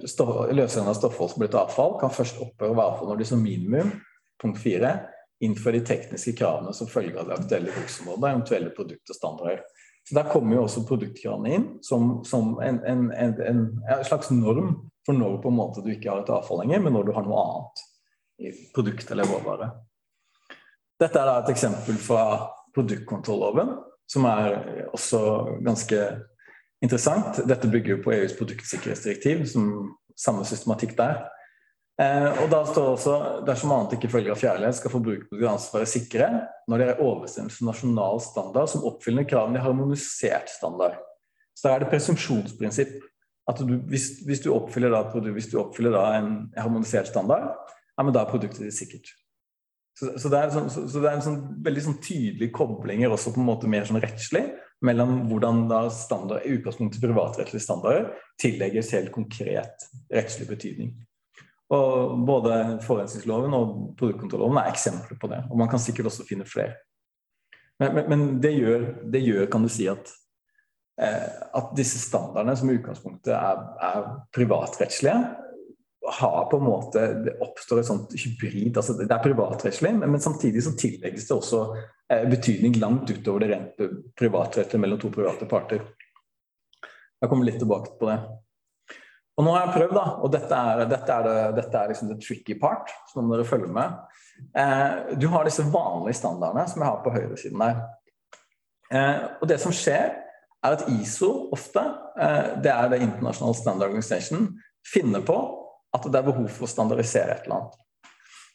løsningen 0.55 0.91
av 0.91 0.99
stoffhold 0.99 1.33
som 1.33 1.43
blir 1.43 1.53
til 1.53 1.63
avfall, 1.63 1.97
kan 2.01 2.13
først 2.15 2.41
opphøre 2.43 2.75
ved 2.75 2.85
avfall 2.85 3.13
når 3.13 3.23
de 3.23 3.29
som 3.29 3.43
minimum 3.43 3.93
punkt 4.43 4.61
4, 4.63 4.93
innfører 5.45 5.79
de 5.79 5.87
tekniske 5.89 6.35
kravene 6.39 6.75
som 6.77 6.89
følger 6.91 7.21
av 7.21 7.29
det 7.29 7.39
aktuelle 7.39 7.73
bruksområdet, 7.75 8.31
eventuelle 8.31 8.75
produkt 8.75 9.11
og 9.11 9.19
standarder. 9.19 9.65
Så 10.05 10.15
Der 10.15 10.29
kommer 10.29 10.57
jo 10.57 10.65
også 10.67 10.85
produktkravene 10.89 11.55
inn 11.57 11.65
som, 11.83 12.19
som 12.29 12.59
en, 12.61 12.81
en, 12.85 13.07
en, 13.13 13.39
en, 13.41 13.63
slags 14.05 14.31
norm 14.35 14.75
for 15.07 15.17
når 15.17 15.39
på 15.41 15.49
en 15.53 15.57
måte 15.57 15.85
du 15.85 15.91
ikke 15.93 16.11
har 16.13 16.23
et 16.23 16.33
avfall 16.33 16.61
lenger, 16.63 16.83
men 16.85 16.93
når 16.97 17.09
du 17.09 17.15
har 17.17 17.25
noe 17.25 17.41
annet 17.41 17.83
i 18.45 18.53
produkt 18.75 19.11
eller 19.15 19.29
råvare. 19.29 19.71
Dette 21.01 21.21
er 21.21 21.29
da 21.29 21.39
et 21.41 21.51
eksempel 21.53 21.97
fra 22.01 22.23
produktkontrolloven, 22.77 23.75
som 24.11 24.27
er 24.29 24.57
også 24.93 25.21
ganske 25.65 26.01
interessant. 26.85 27.41
Dette 27.49 27.71
bygger 27.71 27.97
jo 27.97 28.03
på 28.05 28.13
EUs 28.15 28.35
produktsikkerhetsdirektiv, 28.39 29.47
som 29.51 29.71
samme 30.19 30.45
systematikk 30.49 30.95
der. 30.99 31.25
Eh, 32.03 32.43
og 32.43 32.49
da 32.51 32.65
står 32.67 32.87
det 32.87 32.93
også 32.97 33.17
dersom 33.47 33.73
annet 33.75 33.97
ikke 33.97 34.11
følger 34.11 34.35
av 34.35 34.41
fjærlighet, 34.41 34.79
skal 34.81 34.93
forbrukerprogram 34.97 35.61
være 35.77 35.87
sikre 35.87 36.29
når 36.71 36.81
det 36.81 36.87
er 36.89 37.03
overensstemmelse 37.05 37.63
med 37.63 37.71
nasjonal 37.71 38.23
standard 38.25 38.71
som 38.73 38.87
oppfyller 38.89 39.27
kravene 39.31 39.61
i 39.61 39.63
harmonisert 39.63 40.51
standard. 40.51 40.97
Så 41.55 41.69
da 41.69 41.75
er 41.75 41.85
det 41.85 41.93
presumpsjonsprinsipp. 41.93 42.97
At 43.47 43.61
du, 43.61 43.77
hvis, 43.93 44.25
hvis, 44.25 44.41
du 44.41 44.49
oppfyller 44.55 44.91
da, 44.91 45.05
hvis 45.37 45.51
du 45.53 45.59
oppfyller 45.61 45.93
da 45.93 46.05
en 46.17 46.31
harmonisert 46.57 47.11
standard, 47.11 47.53
ja, 47.93 48.03
men 48.03 48.15
da 48.17 48.25
er 48.25 48.31
produktet 48.33 48.65
ditt 48.65 48.75
sikkert. 48.75 49.11
Så, 49.95 50.15
så, 50.19 50.31
det 50.33 50.39
er, 50.41 50.51
sånn, 50.51 50.71
så, 50.73 50.87
så 50.91 51.03
det 51.03 51.11
er 51.11 51.19
en 51.19 51.27
sånn, 51.27 51.43
veldig 51.63 51.83
sånn 51.85 51.99
tydelige 52.03 52.55
koblinger 52.57 53.13
også 53.15 53.35
på 53.35 53.43
en 53.43 53.47
måte 53.47 53.69
mer 53.71 53.85
sånn 53.87 54.01
rettslig 54.03 54.49
mellom 54.85 55.25
hvordan 55.31 55.65
da 55.71 55.87
standard, 55.93 56.45
i 56.45 56.59
utgangspunktet 56.59 57.03
privatrettslige 57.03 57.65
standarder 57.65 58.11
tillegges 58.41 58.93
helt 58.95 59.13
konkret 59.15 59.87
rettslig 60.13 60.49
betydning. 60.51 60.95
Og 61.75 62.19
Både 62.27 62.79
forurensningsloven 62.85 63.55
og 63.57 63.71
produktkontrolloven 63.99 64.61
er 64.61 64.73
eksempler 64.73 65.19
på 65.21 65.31
det. 65.33 65.41
Og 65.51 65.59
man 65.59 65.71
kan 65.73 65.83
sikkert 65.83 66.11
også 66.11 66.27
finne 66.29 66.47
flere. 66.49 66.77
Men, 67.81 67.95
men, 67.97 68.11
men 68.11 68.27
det, 68.43 68.53
gjør, 68.55 68.85
det, 69.11 69.25
gjør, 69.25 69.49
kan 69.51 69.65
du 69.65 69.71
si, 69.73 69.89
at, 69.91 70.13
eh, 71.03 71.31
at 71.59 71.73
disse 71.77 71.99
standardene 72.03 72.55
som 72.59 72.71
i 72.71 72.77
utgangspunktet 72.79 73.33
er, 73.35 73.65
er 73.83 74.13
privatrettslige, 74.37 75.17
har 76.19 76.45
på 76.51 76.57
en 76.57 76.67
måte 76.67 77.01
Det 77.25 77.37
oppstår 77.41 77.81
et 77.81 77.87
sånt 77.89 78.13
hybrid. 78.13 78.77
altså 78.77 78.97
Det 78.99 79.11
er 79.11 79.23
privatrettslig, 79.25 79.95
men, 79.99 80.21
samtidig 80.21 80.63
så 80.65 80.75
tillegges 80.79 81.29
det 81.29 81.37
også 81.37 81.61
eh, 82.13 82.25
betydning 82.29 82.77
langt 82.81 83.11
utover 83.11 83.45
det 83.45 83.51
rent 83.55 83.85
privatrettslige 84.19 84.81
mellom 84.81 85.01
to 85.01 85.11
private 85.15 85.49
parter. 85.49 85.85
Jeg 87.21 87.31
kommer 87.31 87.49
litt 87.49 87.61
tilbake 87.63 87.95
på 88.01 88.11
det. 88.11 88.19
Og 89.35 89.47
nå 89.47 89.55
har 89.55 89.65
jeg 89.65 89.75
prøvd, 89.75 89.95
da, 89.97 90.05
og 90.23 90.31
dette 90.31 90.59
er, 90.59 90.85
dette 90.91 91.15
er, 91.15 91.25
det, 91.27 91.39
dette 91.57 91.79
er 91.79 91.91
liksom 91.91 92.11
the 92.13 92.19
tricky 92.23 92.55
part, 92.61 92.93
så 93.11 93.19
nå 93.19 93.25
må 93.27 93.35
dere 93.35 93.49
følge 93.49 93.71
med. 93.73 93.97
Eh, 94.59 95.17
du 95.19 95.27
har 95.33 95.47
disse 95.47 95.65
vanlige 95.73 96.21
standardene 96.21 96.69
som 96.71 96.83
jeg 96.83 96.91
har 96.91 97.01
på 97.03 97.15
høyresiden 97.15 97.65
der. 97.65 97.81
Eh, 98.95 99.25
og 99.41 99.49
det 99.51 99.59
som 99.63 99.75
skjer, 99.75 100.21
er 100.65 100.77
at 100.77 100.87
ISO 100.89 101.49
ofte, 101.53 101.83
eh, 102.21 102.55
det 102.63 102.71
er 102.73 102.93
det 102.93 103.03
International 103.03 103.57
Standard 103.59 103.91
Organization, 103.91 104.53
finner 104.93 105.25
på 105.25 105.37
at 105.95 106.07
det 106.11 106.21
er 106.21 106.27
behov 106.27 106.49
for 106.53 106.67
å 106.67 106.71
standardisere 106.71 107.37
et 107.37 107.47
eller 107.47 107.61
annet. 107.61 107.81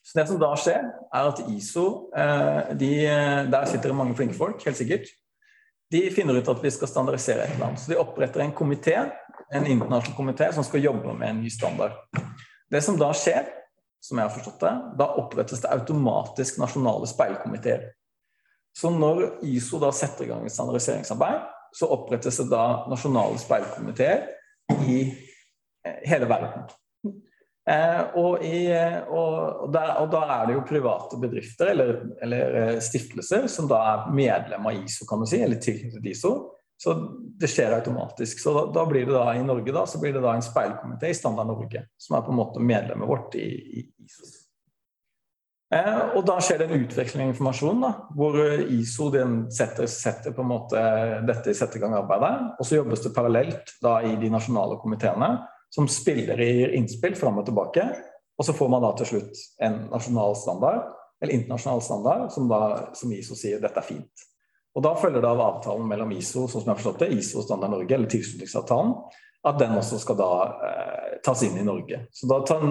Så 0.04 0.17
det 0.17 0.25
som 0.30 0.39
da 0.41 0.49
skjer, 0.58 0.86
er 1.13 1.28
at 1.30 1.41
ISO 1.52 1.86
eh, 2.17 2.71
de, 2.80 2.91
Der 3.52 3.67
sitter 3.69 3.91
det 3.91 3.97
mange 3.97 4.15
flinke 4.17 4.38
folk, 4.38 4.63
helt 4.65 4.80
sikkert. 4.80 5.12
De 5.89 6.02
finner 6.13 6.39
ut 6.39 6.49
at 6.49 6.63
vi 6.63 6.71
skal 6.73 6.89
standardisere 6.89 7.45
et 7.45 7.54
eller 7.56 7.69
annet. 7.69 7.82
Så 7.84 7.91
de 7.91 7.99
oppretter 7.99 8.43
en 8.43 8.56
komité, 8.56 8.95
en 8.97 9.65
internasjonal 9.65 10.17
komité 10.17 10.49
som 10.54 10.65
skal 10.65 10.84
jobbe 10.86 11.13
med 11.13 11.30
en 11.30 11.39
ny 11.43 11.52
standard. 11.54 11.97
Det 12.69 12.82
som 12.86 12.97
da 12.97 13.10
skjer, 13.17 13.47
som 14.02 14.19
jeg 14.19 14.30
har 14.30 14.34
forstått 14.34 14.65
det, 14.65 14.73
da 14.99 15.08
opprettes 15.21 15.63
det 15.63 15.71
automatisk 15.73 16.60
nasjonale 16.62 17.10
speilkomiteer. 17.10 17.88
Så 18.78 18.91
når 18.93 19.39
ISO 19.49 19.80
da 19.82 19.89
setter 19.95 20.25
i 20.28 20.30
gang 20.30 20.45
et 20.45 20.54
standardiseringsarbeid, 20.54 21.47
så 21.75 21.89
opprettes 21.93 22.38
det 22.41 22.47
da 22.52 22.86
nasjonale 22.89 23.38
speilkomiteer 23.41 24.30
i 24.86 25.02
eh, 25.06 25.99
hele 26.10 26.30
verden. 26.30 26.69
Eh, 27.70 28.00
og, 28.18 28.44
i, 28.46 28.64
og, 29.14 29.68
der, 29.74 29.92
og, 30.02 30.08
da 30.10 30.24
er 30.40 30.48
det 30.50 30.56
jo 30.56 30.66
private 30.66 31.20
bedrifter 31.22 31.70
eller, 31.76 31.92
eller, 32.24 32.56
eh, 32.62 32.80
stiftelser 32.82 33.46
som 33.52 33.68
da 33.70 33.82
er 33.92 34.08
medlem 34.16 34.66
av 34.66 34.80
ISO, 34.80 35.06
kan 35.10 35.22
du 35.22 35.30
si, 35.30 35.42
eller 35.46 35.62
tilknyttet 35.62 36.08
ISO. 36.10 36.34
Så 36.80 36.96
det 37.40 37.50
skjer 37.52 37.76
automatisk. 37.76 38.40
Så 38.42 38.56
da, 38.56 38.64
da, 38.74 38.86
blir 38.90 39.06
det 39.06 39.14
da 39.14 39.36
i 39.36 39.44
Norge 39.46 39.74
da, 39.76 39.84
så 39.86 40.00
blir 40.02 40.16
det 40.16 40.24
da 40.24 40.34
en 40.34 40.46
speilkomité 40.46 41.12
i 41.12 41.18
Standard 41.18 41.52
Norge, 41.52 41.84
som 42.00 42.16
er 42.18 42.24
på 42.26 42.34
en 42.34 42.40
måte 42.40 42.64
medlemmet 42.64 43.10
vårt 43.10 43.36
i, 43.38 43.50
i 43.52 43.84
ISO. 44.08 44.30
Eh, 45.76 46.00
og 46.18 46.24
da 46.26 46.40
skjer 46.42 46.64
det 46.64 46.70
en 46.70 46.88
utveksling 46.88 47.28
av 47.28 47.36
informasjon, 47.36 47.84
da, 47.84 47.92
hvor 48.18 48.40
ISO 48.80 49.12
setter, 49.54 49.86
setter, 49.92 50.34
på 50.34 50.42
en 50.42 50.50
måte 50.56 50.82
dette 51.28 51.54
setter 51.54 51.78
i 51.78 51.84
gang 51.84 51.94
arbeidet. 52.00 52.56
Og 52.58 52.66
så 52.66 52.80
jobbes 52.80 53.06
det 53.06 53.14
parallelt 53.14 53.76
da 53.84 54.00
i 54.08 54.16
de 54.18 54.34
nasjonale 54.34 54.80
komiteene, 54.82 55.36
som 55.70 55.88
spiller 55.88 56.42
i 56.42 56.76
innspill 56.78 57.16
fram 57.16 57.38
og 57.42 57.46
tilbake. 57.50 57.86
Og 58.40 58.46
så 58.46 58.56
får 58.56 58.72
man 58.72 58.84
da 58.84 58.94
til 58.98 59.10
slutt 59.14 59.44
en 59.66 59.82
nasjonal 59.92 60.36
standard, 60.40 60.88
eller 61.22 61.36
internasjonal 61.36 61.82
standard, 61.84 62.30
som, 62.32 62.48
da, 62.50 62.92
som 62.96 63.12
ISO 63.14 63.36
sier 63.36 63.62
dette 63.62 63.82
er 63.82 63.88
fint. 63.88 64.28
Og 64.78 64.84
Da 64.86 64.94
følger 64.96 65.22
det 65.22 65.28
av 65.28 65.42
avtalen 65.44 65.88
mellom 65.90 66.12
ISO 66.16 66.46
sånn 66.46 66.62
som 66.62 66.70
jeg 66.70 66.72
har 66.72 66.80
forstått 66.80 67.02
det, 67.04 67.10
ISO 67.20 67.44
Standard 67.44 67.74
Norge, 67.74 67.96
eller 67.96 68.12
tilslutningsavtalen, 68.12 68.94
at 69.50 69.60
den 69.60 69.76
også 69.80 70.00
skal 70.00 70.18
da 70.20 70.32
eh, 70.68 71.18
tas 71.26 71.42
inn 71.44 71.58
i 71.60 71.66
Norge. 71.68 72.04
Så 72.16 72.28
da 72.30 72.40
tar, 72.48 72.64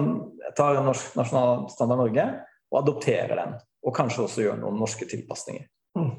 tar 0.57 0.79
Norsk 0.85 1.17
Nasjonal 1.19 1.67
Standard 1.73 2.01
Norge 2.01 2.25
og 2.71 2.79
adopterer 2.81 3.35
den. 3.41 3.55
Og 3.85 3.95
kanskje 3.95 4.25
også 4.25 4.43
gjør 4.45 4.57
noen 4.61 4.79
norske 4.81 5.07
tilpasninger. 5.09 5.67
Mm. 5.97 6.09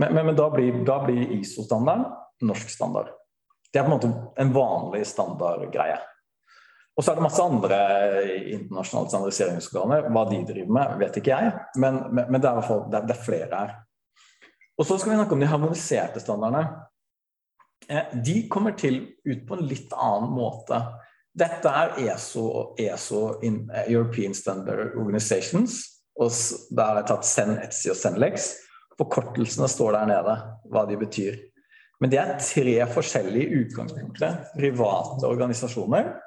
Men, 0.00 0.14
men, 0.14 0.26
men, 0.30 0.36
da 0.36 0.48
blir, 0.52 0.82
blir 0.84 1.34
ISO-standard 1.36 2.06
norsk 2.48 2.70
standard. 2.72 3.10
Det 3.72 3.80
er 3.80 3.86
på 3.86 3.90
en 3.90 3.96
måte 3.96 4.12
en 4.40 4.52
vanlig 4.54 5.02
standardgreie. 5.06 5.98
Og 7.00 7.04
så 7.04 7.14
er 7.14 7.16
det 7.16 7.24
masse 7.24 7.44
andre 7.48 7.76
internasjonale 8.52 9.08
standardiseringsorganer. 9.08 10.08
Hva 10.12 10.24
de 10.28 10.40
driver 10.50 10.74
med, 10.76 10.98
vet 11.00 11.14
ikke 11.16 11.32
jeg, 11.32 11.52
men, 11.80 11.96
men 12.18 12.36
det, 12.36 12.50
er 12.50 12.66
fall, 12.66 12.82
det, 12.92 12.98
er, 12.98 13.06
det, 13.08 13.14
er 13.14 13.24
flere 13.24 13.60
her. 13.62 13.72
Og 14.76 14.84
så 14.84 14.98
skal 15.00 15.14
vi 15.14 15.16
snakke 15.16 15.32
om 15.32 15.40
de 15.40 15.48
harmoniserte 15.48 16.20
standardene. 16.20 16.60
Eh, 17.88 18.12
de 18.28 18.36
kommer 18.52 18.76
til 18.76 19.00
ut 19.24 19.48
på 19.48 19.56
en 19.56 19.64
litt 19.72 19.96
annen 19.96 20.28
måte. 20.36 20.82
Dette 21.32 21.72
er 21.72 21.96
ESO, 22.04 22.46
ESO 22.76 23.24
European 23.86 24.36
Standard 24.36 24.92
Organizations. 25.00 25.80
Og 26.20 26.28
der 26.68 26.84
har 26.84 27.00
jeg 27.00 27.10
tatt 27.14 27.32
SEN, 27.32 27.56
ETSI 27.64 27.94
og 27.94 28.00
SENLEX. 28.04 28.54
Forkortelsene 29.00 29.72
står 29.72 30.02
der 30.02 30.16
nede, 30.18 30.40
hva 30.68 30.84
de 30.84 31.00
betyr. 31.00 31.46
Men 32.04 32.12
det 32.12 32.20
er 32.20 32.40
tre 32.44 32.80
forskjellige 32.92 33.64
utgangspunkter. 33.64 34.42
Private 34.52 35.32
organisasjoner 35.32 36.18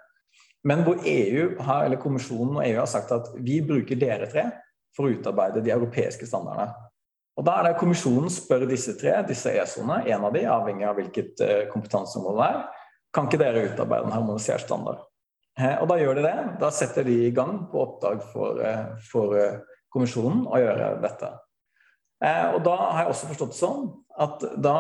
men 0.64 0.84
hvor 0.86 1.02
EU 1.06 1.48
har, 1.60 1.86
eller 1.86 2.00
kommisjonen 2.00 2.58
og 2.58 2.66
EU 2.66 2.78
har 2.80 2.90
sagt 2.90 3.12
at 3.12 3.32
vi 3.44 3.60
bruker 3.66 4.00
dere 4.00 4.30
tre 4.32 4.48
for 4.96 5.08
å 5.08 5.16
utarbeide 5.16 5.64
de 5.64 5.74
europeiske 5.76 6.28
standardene. 6.30 6.72
Og 7.34 7.46
Da 7.48 7.58
er 7.58 7.68
det 7.68 7.80
kommisjonen 7.80 8.30
spør 8.32 8.68
disse 8.70 8.94
tre, 9.00 9.16
disse 9.28 9.52
ESO-ene, 9.52 10.04
en 10.14 10.28
av 10.28 10.36
de, 10.36 10.46
avhengig 10.46 10.86
av 10.88 11.00
hvilket 11.00 11.42
uh, 11.42 11.64
kompetanseområde 11.72 12.40
det 12.40 12.50
er, 12.52 12.84
kan 13.14 13.28
ikke 13.28 13.42
dere 13.42 13.66
utarbeide 13.72 14.08
en 14.08 14.16
harmonisert 14.16 14.64
standard? 14.64 15.02
Eh, 15.60 15.76
og 15.82 15.90
da 15.90 15.98
gjør 16.00 16.18
de 16.18 16.26
det. 16.26 16.38
Da 16.62 16.70
setter 16.74 17.06
de 17.06 17.18
i 17.28 17.34
gang 17.34 17.66
på 17.70 17.82
oppdrag 17.82 18.22
for, 18.32 18.62
uh, 18.62 18.94
for 19.10 19.36
kommisjonen 19.94 20.46
å 20.48 20.62
gjøre 20.62 20.94
dette. 21.04 21.34
og 22.24 22.62
da 22.64 22.74
har 22.80 23.02
jeg 23.04 23.12
også 23.12 23.28
forstått 23.30 23.56
sånn 23.58 23.82
at 24.24 24.46
da, 24.64 24.78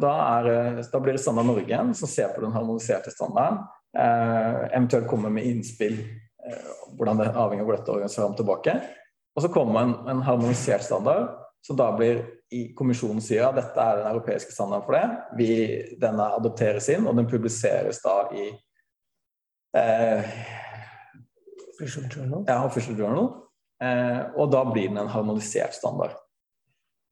da, 0.00 0.12
er, 0.38 0.78
da 0.80 1.00
blir 1.02 1.14
det 1.14 1.20
Standard 1.20 1.46
Norge 1.46 1.68
igjen 1.68 1.92
som 1.94 2.08
ser 2.08 2.32
på 2.32 2.40
den 2.40 2.54
harmoniserte 2.54 3.12
standarden 3.12 3.60
Eh, 3.60 3.85
eventuelt 3.96 5.08
komme 5.10 5.30
med 5.32 5.46
innspill, 5.48 5.98
eh, 6.46 6.70
hvordan 6.98 7.22
det 7.22 7.32
avhenger 7.32 7.64
av 7.64 7.68
hvor 7.68 7.78
dette 7.78 7.92
organiseres 7.94 8.22
fram 8.22 8.36
tilbake. 8.38 8.76
Og 9.36 9.44
så 9.44 9.52
kommer 9.52 9.82
en, 9.82 9.94
en 10.12 10.22
harmonisert 10.24 10.84
standard, 10.84 11.34
som 11.66 11.78
da 11.78 11.90
blir 11.96 12.22
i 12.54 12.68
kommisjonen 12.78 13.22
sier 13.24 13.48
at 13.48 13.56
dette 13.58 13.82
er 13.82 14.00
den 14.00 14.10
europeiske 14.12 14.54
standarden 14.54 14.86
for 14.86 14.96
det. 14.96 15.06
Vi, 15.38 15.48
denne 16.00 16.28
adopteres 16.36 16.86
inn, 16.94 17.08
og 17.08 17.16
den 17.18 17.28
publiseres 17.30 17.98
da 18.04 18.20
i 18.36 18.46
eh, 19.76 20.36
Official 21.74 22.06
Journal. 22.06 22.46
Ja, 22.46 22.60
Official 22.64 23.00
Journal. 23.00 23.32
Eh, 23.82 24.22
og 24.38 24.52
da 24.54 24.62
blir 24.68 24.88
den 24.88 25.02
en 25.02 25.12
harmonisert 25.12 25.74
standard. 25.76 26.14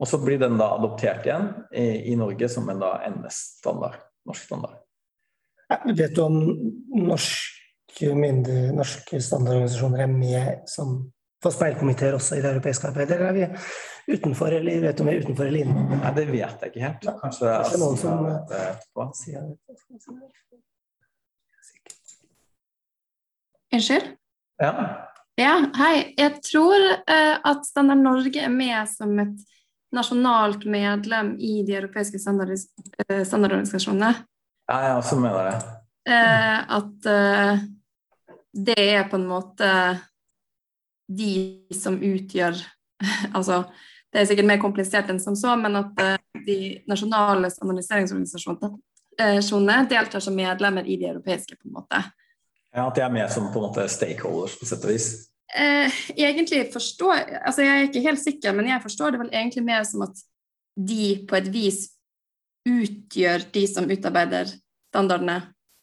Og 0.00 0.08
så 0.10 0.18
blir 0.22 0.40
den 0.40 0.56
da 0.58 0.72
adoptert 0.76 1.26
igjen 1.26 1.50
i, 1.74 2.12
i 2.12 2.16
Norge 2.18 2.48
som 2.50 2.70
en 2.70 2.82
da 2.82 2.96
NS-standard. 3.10 3.98
Norsk 4.28 4.48
standard. 4.48 4.83
Vet 5.94 6.14
du 6.14 6.22
om 6.24 6.38
norske, 6.94 8.12
mindre, 8.14 8.70
norske 8.76 9.20
standardorganisasjoner 9.22 10.04
er 10.04 10.10
med 10.12 10.70
som 10.70 10.96
for 11.44 11.52
speilkomiteer 11.52 12.16
også 12.16 12.38
i 12.38 12.42
det 12.44 12.54
europeiske 12.54 12.88
arbeidet, 12.88 13.18
eller 13.18 13.28
er 13.28 13.36
vi 13.36 14.14
utenfor, 14.16 14.54
eller 14.56 14.80
vet 14.80 14.96
du 14.96 15.04
om 15.04 15.10
vi 15.10 15.14
er 15.14 15.24
utenfor 15.24 15.48
eller 15.48 15.64
inne? 15.64 15.86
Nei, 16.00 16.12
det 16.16 16.26
vet 16.30 16.62
jeg 16.64 16.72
ikke 16.72 16.84
helt. 16.84 17.08
Kanskje, 17.20 17.50
Kanskje 17.50 17.80
noen 17.82 17.98
som 18.00 19.12
sier 19.18 19.48
det. 19.48 19.56
Unnskyld? 23.74 24.12
Ja. 24.62 24.72
ja. 25.40 25.54
Hei. 25.80 25.94
Jeg 26.20 26.38
tror 26.46 26.84
uh, 26.94 27.36
at 27.50 27.66
Standard 27.66 28.04
Norge 28.04 28.44
er 28.44 28.52
med 28.52 28.86
som 28.92 29.16
et 29.18 29.34
nasjonalt 29.94 30.64
medlem 30.70 31.34
i 31.42 31.58
de 31.66 31.76
europeiske 31.80 32.20
uh, 32.20 32.54
standardorganisasjonene. 33.26 34.14
Ja, 34.70 34.76
jeg 34.86 34.96
også 34.96 35.16
mener 35.20 35.50
det. 35.50 35.56
Eh, 36.08 36.58
at 36.78 37.06
eh, 37.08 37.54
det 38.54 38.80
er 38.80 39.08
på 39.10 39.16
en 39.16 39.26
måte 39.28 39.98
de 41.08 41.60
som 41.74 41.98
utgjør 42.00 42.54
Altså, 43.36 43.62
det 44.12 44.20
er 44.20 44.24
sikkert 44.30 44.48
mer 44.48 44.60
komplisert 44.62 45.10
enn 45.10 45.20
som 45.20 45.36
så, 45.36 45.56
men 45.58 45.76
at 45.80 46.00
eh, 46.00 46.18
de 46.46 46.82
nasjonale 46.88 47.50
standardiseringsorganisasjonene 47.50 49.80
eh, 49.80 49.88
deltar 49.90 50.20
som 50.22 50.36
medlemmer 50.38 50.84
i 50.86 50.96
de 51.00 51.06
europeiske, 51.10 51.56
på 51.58 51.68
en 51.68 51.74
måte. 51.80 51.98
Ja, 52.74 52.86
At 52.86 52.96
de 52.96 53.00
er 53.04 53.14
med 53.14 53.32
som 53.32 53.52
på 53.52 53.58
en 53.60 53.66
måte 53.68 53.82
stakeholders, 53.90 54.54
på 54.60 54.64
sett 54.70 54.84
og 54.86 54.90
vis? 54.94 55.06
Eh, 55.54 55.88
egentlig 56.16 56.72
forstår 56.72 57.16
altså 57.46 57.62
Jeg 57.62 57.74
er 57.74 57.82
ikke 57.88 58.08
helt 58.08 58.22
sikker, 58.22 58.50
men 58.56 58.70
jeg 58.70 58.82
forstår 58.82 59.08
det 59.14 59.20
vel 59.20 59.34
egentlig 59.34 59.64
mer 59.66 59.82
som 59.86 60.00
at 60.06 60.16
de 60.74 61.26
på 61.28 61.34
et 61.38 61.48
vis 61.54 61.78
utgjør 62.64 63.48
de 63.52 63.64
som 63.68 63.88
utarbeider 63.90 64.48
standardene 64.88 65.40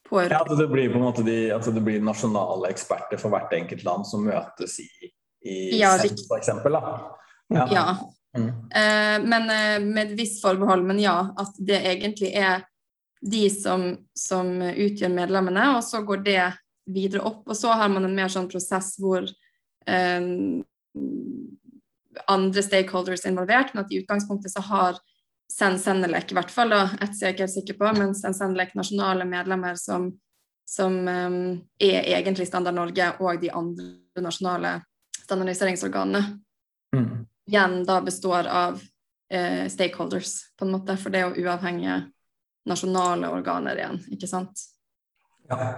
på 0.09 0.21
Ja, 0.23 0.41
at 0.41 0.57
det 0.57 0.67
blir 0.71 0.89
på 0.91 0.99
en 0.99 1.05
måte 1.05 1.23
de, 1.25 1.51
at 1.53 1.67
det 1.67 1.83
blir 1.83 2.01
nasjonale 2.03 2.71
eksperter 2.73 3.21
for 3.21 3.33
hvert 3.33 3.53
enkelt 3.55 3.85
land 3.87 4.07
som 4.07 4.25
møtes 4.27 4.79
i, 4.83 4.89
i 5.45 5.59
ja, 5.79 5.93
SEM, 6.01 6.17
for 6.27 6.41
eksempel, 6.41 6.75
da. 6.75 6.97
Ja. 7.51 7.67
ja. 7.71 7.85
Mm. 8.37 8.49
Eh, 8.49 9.17
men 9.27 9.49
eh, 9.49 9.77
med 9.83 10.11
et 10.11 10.17
visst 10.19 10.41
forbehold, 10.43 10.83
men 10.87 10.99
ja, 10.99 11.15
at 11.39 11.55
det 11.59 11.79
egentlig 11.79 12.33
er 12.39 12.65
de 13.21 13.45
som, 13.53 13.91
som, 14.17 14.49
utgjør 14.61 15.13
medlemmene, 15.13 15.75
og 15.75 15.83
så 15.85 16.01
går 16.05 16.23
det 16.25 16.43
videre 16.89 17.25
opp. 17.27 17.43
Og 17.45 17.57
så 17.57 17.75
har 17.77 17.91
man 17.93 18.07
en 18.07 18.15
mer 18.17 18.31
sånn 18.33 18.49
prosess 18.49 18.95
hvor 18.99 19.27
eh, 19.27 20.29
andre 22.31 22.63
stakeholders 22.65 23.25
er 23.25 23.33
involvert, 23.33 23.75
men 23.75 23.85
at 23.85 23.93
i 23.93 24.01
utgangspunktet 24.01 24.55
så 24.55 24.63
har 24.71 24.99
Sen-Senelek, 25.51 26.31
i 26.31 26.37
hvert 26.37 26.51
fall. 26.51 26.71
da, 26.71 26.83
et 27.01 27.09
er 27.11 27.25
jeg 27.27 27.35
ikke 27.35 27.45
helt 27.45 27.55
sikker 27.55 27.79
på, 27.79 27.89
men 27.97 28.13
Sen-Senelek 28.17 28.75
nasjonale 28.79 29.27
medlemmer 29.27 29.75
som, 29.79 30.07
som 30.67 30.95
um, 31.07 31.41
er 31.81 32.07
egentlig 32.15 32.47
Standard 32.47 32.77
Norge 32.77 33.09
og 33.19 33.41
de 33.41 33.51
andre 33.51 34.23
nasjonale 34.23 34.77
standardiseringsorganene. 35.21 36.23
Mm. 36.95 37.25
Igjen 37.51 37.77
da 37.87 37.99
består 38.03 38.47
av 38.47 38.81
eh, 39.31 39.67
stakeholders, 39.71 40.33
på 40.57 40.65
en 40.65 40.75
måte, 40.75 40.97
for 40.99 41.13
det 41.13 41.21
er 41.21 41.29
jo 41.29 41.45
uavhengige 41.45 42.01
nasjonale 42.69 43.31
organer 43.31 43.79
igjen, 43.79 43.99
ikke 44.13 44.29
sant? 44.29 44.67
Ja. 45.49 45.73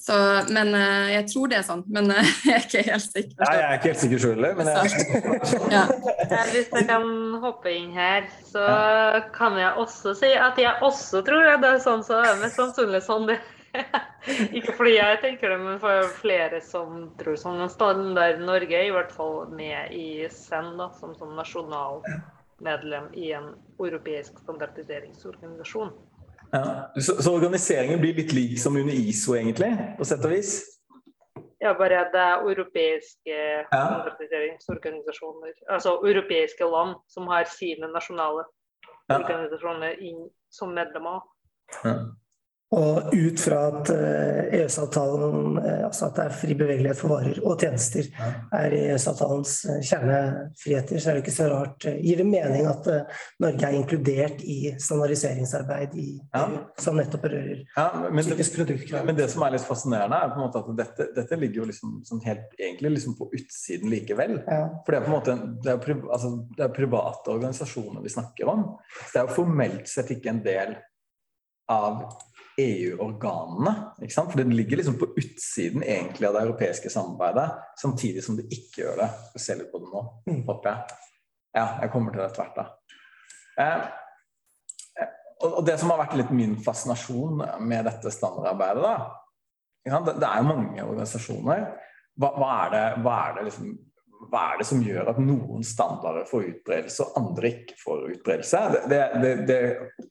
Så, 0.00 0.16
men 0.48 0.72
uh, 0.72 1.10
jeg 1.12 1.26
tror 1.28 1.50
det 1.52 1.58
er 1.58 1.64
sånn, 1.66 1.82
men 1.92 2.08
uh, 2.08 2.28
jeg 2.48 2.54
er 2.56 2.62
ikke 2.64 2.84
helt 2.86 3.04
sikker. 3.04 3.34
Nei, 3.42 3.52
jeg 3.58 3.66
er 3.66 3.76
ikke 3.76 3.90
helt 3.90 4.02
sikker 4.02 4.22
sjøl, 4.22 4.46
men 4.56 4.70
jeg... 4.72 5.06
ja. 5.76 5.84
Hvis 6.54 6.70
jeg 6.72 6.86
kan 6.88 7.06
hoppe 7.42 7.74
inn 7.74 7.90
her, 7.92 8.24
så 8.48 8.64
ja. 8.64 9.20
kan 9.34 9.58
jeg 9.60 9.74
også 9.82 10.14
si 10.16 10.32
at 10.40 10.60
jeg 10.60 10.72
også 10.86 11.20
tror 11.26 11.52
at 11.52 11.60
det 11.60 11.74
er 11.74 11.82
sånn, 11.84 12.04
så 12.06 12.22
det 12.22 12.30
er 12.30 12.40
mest 12.46 12.56
sannsynlig 12.56 13.02
sånn 13.04 13.28
det 13.28 13.38
Ikke 14.56 14.72
fordi 14.74 14.96
jeg 14.96 15.20
tenker 15.22 15.52
det, 15.52 15.58
men 15.62 15.78
for 15.82 16.08
flere 16.18 16.58
som 16.64 17.04
tror 17.20 17.36
sånn. 17.38 17.62
Standard 17.70 18.40
Norge 18.42 18.76
er 18.76 18.88
i 18.88 18.94
hvert 18.94 19.12
fall 19.14 19.52
med 19.54 19.94
i 19.94 20.26
SEN 20.32 20.72
da, 20.80 20.88
som, 20.98 21.14
som 21.18 21.36
nasjonalmedlem 21.38 23.10
i 23.14 23.30
en 23.36 23.52
europeisk 23.78 24.40
standardiseringsorganisasjon. 24.42 25.92
Ja. 26.52 26.90
Så, 26.94 27.22
så, 27.22 27.32
organiseringen 27.34 28.00
blir 28.00 28.14
litt 28.16 28.32
lik 28.34 28.58
som 28.58 28.76
under 28.76 28.94
ISO, 28.94 29.36
egentlig, 29.38 29.70
på 29.98 30.06
sett 30.08 30.24
og 30.26 30.32
vis? 30.34 30.54
Ja, 31.60 31.74
bare 31.76 32.06
det 32.10 32.20
er 32.20 32.40
europeiske 32.48 33.36
ja. 33.36 33.82
Altså 35.68 35.92
europeiske 36.00 36.64
land 36.64 36.96
som 37.12 37.28
har 37.28 37.44
sine 37.52 37.90
nasjonale 37.92 38.46
ja. 39.10 39.18
organisasjoner 39.18 40.00
inn, 40.00 40.24
som 40.50 40.72
medlemmer. 40.74 41.20
Ja. 41.84 41.94
Og 42.70 43.10
ut 43.10 43.40
fra 43.42 43.56
at 43.66 43.88
eh, 43.90 44.60
EØS-avtalen, 44.60 45.56
eh, 45.58 45.80
altså 45.88 46.06
at 46.06 46.18
det 46.20 46.24
er 46.28 46.34
fri 46.38 46.54
bevegelighet 46.54 46.98
for 47.00 47.10
varer 47.10 47.40
og 47.42 47.58
tjenester, 47.58 48.06
er 48.54 48.74
EØS-avtalens 48.76 49.54
eh, 49.66 49.80
kjernefriheter, 49.88 51.00
så 51.02 51.10
er 51.10 51.16
det 51.18 51.24
ikke 51.24 51.34
så 51.34 51.48
rart. 51.50 51.86
Gir 51.98 52.20
det 52.20 52.26
mening 52.28 52.68
at 52.70 52.86
Norge 53.42 53.66
er 53.66 53.74
inkludert 53.74 54.44
i 54.46 54.76
standardiseringsarbeid 54.78 55.96
i 55.98 56.08
Ja. 56.30 56.44
Som 56.78 57.00
nettopp 57.00 57.24
berører 57.24 57.64
Ja, 57.74 57.88
men, 58.06 58.22
det, 58.22 58.36
psykisk 58.36 58.60
produktkrav? 58.60 59.02
men 59.06 59.18
det 59.18 59.26
som 59.32 59.42
er 59.42 59.56
litt 59.56 59.66
fascinerende, 59.66 60.20
er 60.20 60.30
på 60.30 60.38
en 60.38 60.44
måte 60.46 60.62
at 60.62 60.70
dette, 60.78 61.08
dette 61.16 61.38
ligger 61.40 61.64
jo 61.64 61.66
liksom 61.72 61.96
sånn 62.06 62.22
helt 62.22 62.54
egentlig 62.54 62.94
liksom 63.00 63.16
på 63.18 63.32
utsiden 63.34 63.90
likevel. 63.90 64.36
Ja. 64.46 64.60
For 64.86 64.94
det 64.94 65.00
er 65.00 65.08
på 65.08 65.10
en 65.10 65.16
måte 65.16 65.36
det 65.64 65.74
er, 65.74 65.98
altså, 66.06 66.32
det 66.54 66.68
er 66.68 66.78
private 66.78 67.34
organisasjoner 67.34 68.06
vi 68.06 68.14
snakker 68.14 68.54
om. 68.54 68.64
Så 69.00 69.10
det 69.10 69.22
er 69.24 69.26
jo 69.26 69.38
formelt 69.40 69.90
sett 69.90 70.14
ikke 70.14 70.30
en 70.36 70.44
del 70.46 70.78
av 71.70 72.02
EU-organene. 72.58 73.74
ikke 74.02 74.14
sant? 74.14 74.32
For 74.32 74.40
det 74.40 74.54
ligger 74.54 74.80
liksom 74.80 74.98
på 74.98 75.10
utsiden 75.16 75.82
egentlig 75.82 76.28
av 76.28 76.34
det 76.34 76.42
europeiske 76.42 76.90
samarbeidet, 76.90 77.46
samtidig 77.80 78.24
som 78.24 78.36
det 78.36 78.48
ikke 78.50 78.82
gjør 78.84 79.00
det. 79.04 79.08
Vi 79.34 79.44
ser 79.44 79.60
litt 79.60 79.72
på 79.72 79.78
det 79.78 79.92
nå, 79.92 80.04
Mm. 80.26 80.42
håper 80.46 80.70
jeg. 80.70 80.98
Ja, 81.54 81.78
jeg 81.82 81.90
kommer 81.90 82.12
til 82.12 82.20
det 82.20 82.30
etter 82.30 82.44
hvert, 82.44 82.56
da. 82.56 82.66
Eh, 83.64 83.88
og 85.40 85.64
det 85.66 85.78
som 85.80 85.90
har 85.90 85.98
vært 85.98 86.16
litt 86.16 86.30
min 86.30 86.56
fascinasjon 86.56 87.42
med 87.60 87.84
dette 87.84 88.10
standardarbeidet, 88.12 88.82
da 88.82 89.20
det 89.84 90.26
er 90.28 90.42
jo 90.42 90.48
mange 90.48 90.84
organisasjoner. 90.84 91.62
Hva, 92.20 92.32
hva, 92.36 92.50
er 92.66 92.72
det, 92.74 92.82
hva, 93.04 93.14
er 93.28 93.38
det 93.38 93.44
liksom, 93.48 93.70
hva 94.28 94.40
er 94.50 94.60
det 94.60 94.66
som 94.68 94.82
gjør 94.84 95.08
at 95.14 95.18
noen 95.22 95.62
standarder 95.64 96.26
får 96.28 96.48
utbredelse 96.50 97.04
og 97.06 97.14
andre 97.20 97.50
ikke 97.54 97.76
får 97.80 98.02
utbredelse? 98.14 98.60
Det, 98.90 99.00
det, 99.22 99.30
det, 99.48 99.60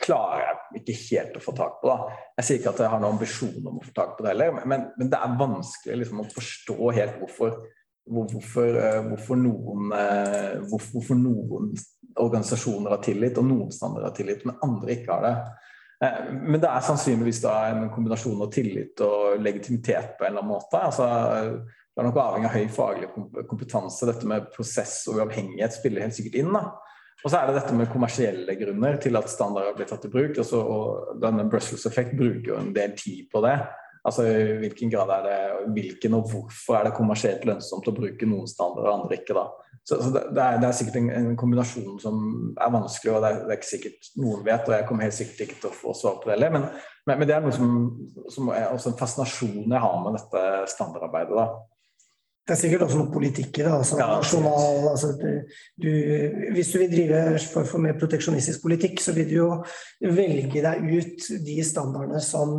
klarer 0.01 0.47
jeg 0.47 0.81
ikke 0.81 0.95
helt 1.03 1.37
å 1.37 1.43
få 1.43 1.53
tak 1.59 1.77
på. 1.81 1.91
da. 1.91 2.17
Jeg 2.39 2.47
sier 2.47 2.61
ikke 2.61 2.73
at 2.73 2.81
jeg 2.83 2.93
har 2.93 3.03
noen 3.03 3.17
ambisjon 3.17 3.69
om 3.69 3.77
å 3.77 3.85
få 3.85 3.93
tak 3.99 4.15
på 4.17 4.25
det 4.25 4.33
heller, 4.33 4.59
men, 4.63 4.87
men 4.97 5.13
det 5.13 5.19
er 5.19 5.37
vanskelig 5.39 6.01
liksom, 6.01 6.23
å 6.23 6.33
forstå 6.33 6.91
helt 6.97 7.21
hvorfor, 7.21 7.55
hvor, 8.09 8.27
hvorfor, 8.33 8.81
eh, 8.81 8.99
hvorfor, 9.11 9.41
noen, 9.45 9.95
eh, 9.99 10.53
hvorfor, 10.65 10.91
hvorfor 10.97 11.21
noen 11.21 11.73
organisasjoner 12.19 12.97
har 12.97 13.03
tillit, 13.05 13.37
og 13.37 13.45
noen 13.45 13.73
standarder 13.75 14.09
har 14.09 14.17
tillit, 14.17 14.45
men 14.49 14.57
andre 14.65 14.95
ikke 14.97 15.13
har 15.13 15.27
det. 15.27 15.35
Eh, 16.05 16.21
Men 16.33 16.63
det 16.63 16.71
er 16.71 16.87
sannsynligvis 16.87 17.43
da 17.45 17.59
en 17.69 17.91
kombinasjon 17.93 18.41
av 18.41 18.49
tillit 18.55 19.05
og 19.05 19.37
legitimitet 19.43 20.17
på 20.17 20.25
en 20.25 20.33
eller 20.33 20.41
annen 20.41 20.55
måte. 20.57 20.81
Altså, 20.81 21.05
det 21.95 22.03
er 22.03 22.07
nok 22.07 22.19
avhengig 22.21 22.49
av 22.49 22.55
høy 22.55 22.69
faglig 22.71 23.09
kompetanse. 23.49 24.07
Dette 24.07 24.29
med 24.29 24.47
prosess 24.53 25.01
og 25.09 25.19
uavhengighet 25.19 25.75
spiller 25.75 26.05
helt 26.05 26.15
sikkert 26.15 26.39
inn. 26.39 26.53
da. 26.55 26.69
Og 27.19 27.27
så 27.27 27.41
er 27.41 27.49
det 27.49 27.57
dette 27.57 27.75
med 27.75 27.89
kommersielle 27.91 28.55
grunner 28.55 28.95
til 29.03 29.19
at 29.19 29.31
standarder 29.31 29.75
blir 29.75 29.89
tatt 29.89 30.05
i 30.07 30.11
bruk. 30.13 30.37
Altså, 30.39 30.61
og 30.63 31.19
denne 31.19 31.49
Brussels 31.51 31.83
effekt 31.89 32.15
bruker 32.15 32.53
jo 32.53 32.59
en 32.61 32.71
del 32.75 32.95
tid 32.99 33.27
på 33.33 33.43
det. 33.43 33.57
Altså 34.07 34.23
i 34.23 34.53
hvilken 34.61 34.91
grad 34.93 35.09
er 35.11 35.25
det, 35.25 35.39
hvilken 35.75 36.15
og 36.15 36.29
hvorfor 36.31 36.77
er 36.77 36.87
det 36.87 36.95
kommersielt 36.95 37.43
lønnsomt 37.47 37.89
å 37.91 37.95
bruke 37.97 38.29
noen 38.29 38.47
standarder 38.47 38.87
og 38.87 39.01
andre 39.01 39.17
ikke, 39.19 39.35
da. 39.35 39.49
Så, 39.83 39.97
så 39.99 40.11
det, 40.13 40.21
er, 40.39 40.61
det 40.61 40.69
er 40.69 40.77
sikkert 40.77 40.99
en, 41.01 41.09
en 41.17 41.27
kombinasjon 41.39 41.97
som 41.99 42.21
er 42.55 42.71
vanskelig, 42.71 43.11
og 43.11 43.25
det 43.25 43.31
er, 43.31 43.41
det 43.43 43.51
er 43.51 43.59
ikke 43.59 43.71
sikkert 43.73 44.09
noen 44.21 44.45
vet, 44.45 44.69
og 44.69 44.75
jeg 44.75 44.87
kommer 44.87 45.07
helt 45.07 45.17
sikkert 45.17 45.43
ikke 45.45 45.59
til 45.59 45.71
å 45.71 45.75
få 45.75 45.95
svar 45.97 46.19
på 46.21 46.29
det 46.29 46.37
heller, 46.37 46.53
men, 46.55 46.67
men, 47.09 47.19
men 47.19 47.27
det 47.27 47.35
er 47.35 47.43
noe 47.43 47.55
som, 47.55 47.73
som 48.31 48.53
er 48.55 48.69
også 48.69 48.93
en 48.93 48.99
fascinasjon 49.01 49.75
jeg 49.75 49.83
har 49.83 49.99
med 50.05 50.15
dette 50.19 50.45
standardarbeidet, 50.75 51.35
da. 51.35 51.47
Det 52.49 52.55
er 52.55 52.61
sikkert 52.63 52.83
også 52.87 52.97
noe 52.97 53.13
politikk 53.13 53.59
i 53.59 53.61
det. 53.61 53.69
Altså, 53.69 53.97
Ja, 53.99 54.07
nasjonal, 54.17 54.87
altså, 54.89 55.11
du, 55.77 55.89
hvis 56.55 56.71
du 56.73 56.79
vil 56.81 56.93
drive 56.95 57.19
for, 57.43 57.67
for 57.69 57.83
mer 57.83 57.93
proteksjonistisk 57.99 58.63
politikk, 58.63 58.97
så 59.03 59.13
vil 59.13 59.27
du 59.29 59.35
jo 59.35 59.49
velge 60.01 60.63
deg 60.65 60.87
ut 60.89 61.27
de 61.45 61.57
standardene 61.67 62.21
som 62.25 62.55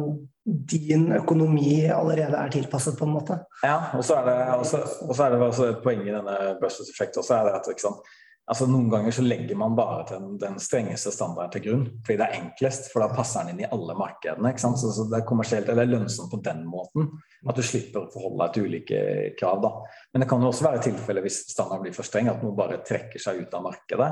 din 0.47 1.09
økonomi 1.19 1.89
allerede 1.91 2.39
er 2.39 2.55
tilpasset, 2.55 2.95
på 2.99 3.09
en 3.09 3.17
måte. 3.19 3.41
Ja, 3.67 3.81
og 3.99 4.07
så 4.07 4.21
er 4.21 4.31
det, 4.31 4.39
også, 4.61 4.85
også 5.09 5.27
er 5.27 5.35
det 5.35 5.43
også 5.49 5.69
et 5.73 5.83
poeng 5.83 6.07
i 6.07 6.15
denne 6.15 6.39
Brussels 6.63 6.95
effekt 6.95 7.19
også, 7.19 7.41
er 7.41 7.51
det 7.51 7.59
at 7.59 7.83
sant, 7.83 8.15
altså 8.51 8.67
Noen 8.67 8.89
ganger 8.91 9.15
så 9.15 9.23
legger 9.23 9.59
man 9.59 9.77
bare 9.79 10.03
den, 10.09 10.33
den 10.41 10.57
strengeste 10.63 11.13
standarden 11.15 11.53
til 11.55 11.63
grunn, 11.69 11.85
fordi 12.03 12.17
det 12.19 12.27
er 12.27 12.41
enklest. 12.41 12.91
For 12.91 13.05
da 13.05 13.09
passer 13.15 13.47
den 13.47 13.55
inn 13.55 13.63
i 13.65 13.71
alle 13.71 13.95
markedene. 13.99 14.51
ikke 14.51 14.65
sant, 14.65 14.81
så, 14.83 14.91
så 14.95 15.07
Det 15.11 15.21
er 15.21 15.29
kommersielt, 15.29 15.71
eller 15.71 15.89
lønnsomt 15.89 16.33
på 16.33 16.41
den 16.45 16.65
måten. 16.69 17.09
At 17.47 17.59
du 17.59 17.63
slipper 17.67 18.03
å 18.03 18.11
forholde 18.11 18.43
deg 18.43 18.57
til 18.57 18.67
ulike 18.67 19.01
krav. 19.39 19.63
da. 19.63 19.73
Men 20.13 20.25
det 20.25 20.31
kan 20.33 20.43
jo 20.43 20.51
også 20.51 20.67
være 20.67 20.83
tilfelle 20.89 21.25
hvis 21.25 21.45
standarden 21.55 21.87
blir 21.87 21.97
for 21.97 22.11
streng, 22.11 22.33
at 22.33 22.43
noe 22.45 22.59
bare 22.59 22.83
trekker 22.87 23.23
seg 23.23 23.45
ut 23.45 23.55
av 23.55 23.67
markedet. 23.71 24.11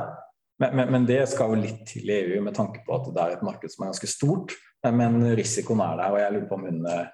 Men, 0.62 0.74
men, 0.74 0.94
men 0.94 1.11
det 1.11 1.20
skal 1.31 1.53
jo 1.53 1.61
litt 1.61 1.85
til 1.90 2.09
i 2.09 2.22
EU, 2.22 2.40
med 2.46 2.55
tanke 2.55 2.83
på 2.87 2.94
at 2.94 3.11
det 3.14 3.24
er 3.24 3.37
et 3.37 3.46
marked 3.46 3.74
som 3.74 3.85
er 3.85 3.92
ganske 3.92 4.11
stort. 4.11 4.55
Men 4.87 5.20
risikoen 5.35 5.83
er 5.83 5.98
der, 5.98 6.14
og 6.14 6.22
jeg 6.22 6.35
lurer 6.35 6.48
på 6.51 6.59
om 6.59 6.66
hun 6.70 6.81
eh, 6.94 7.07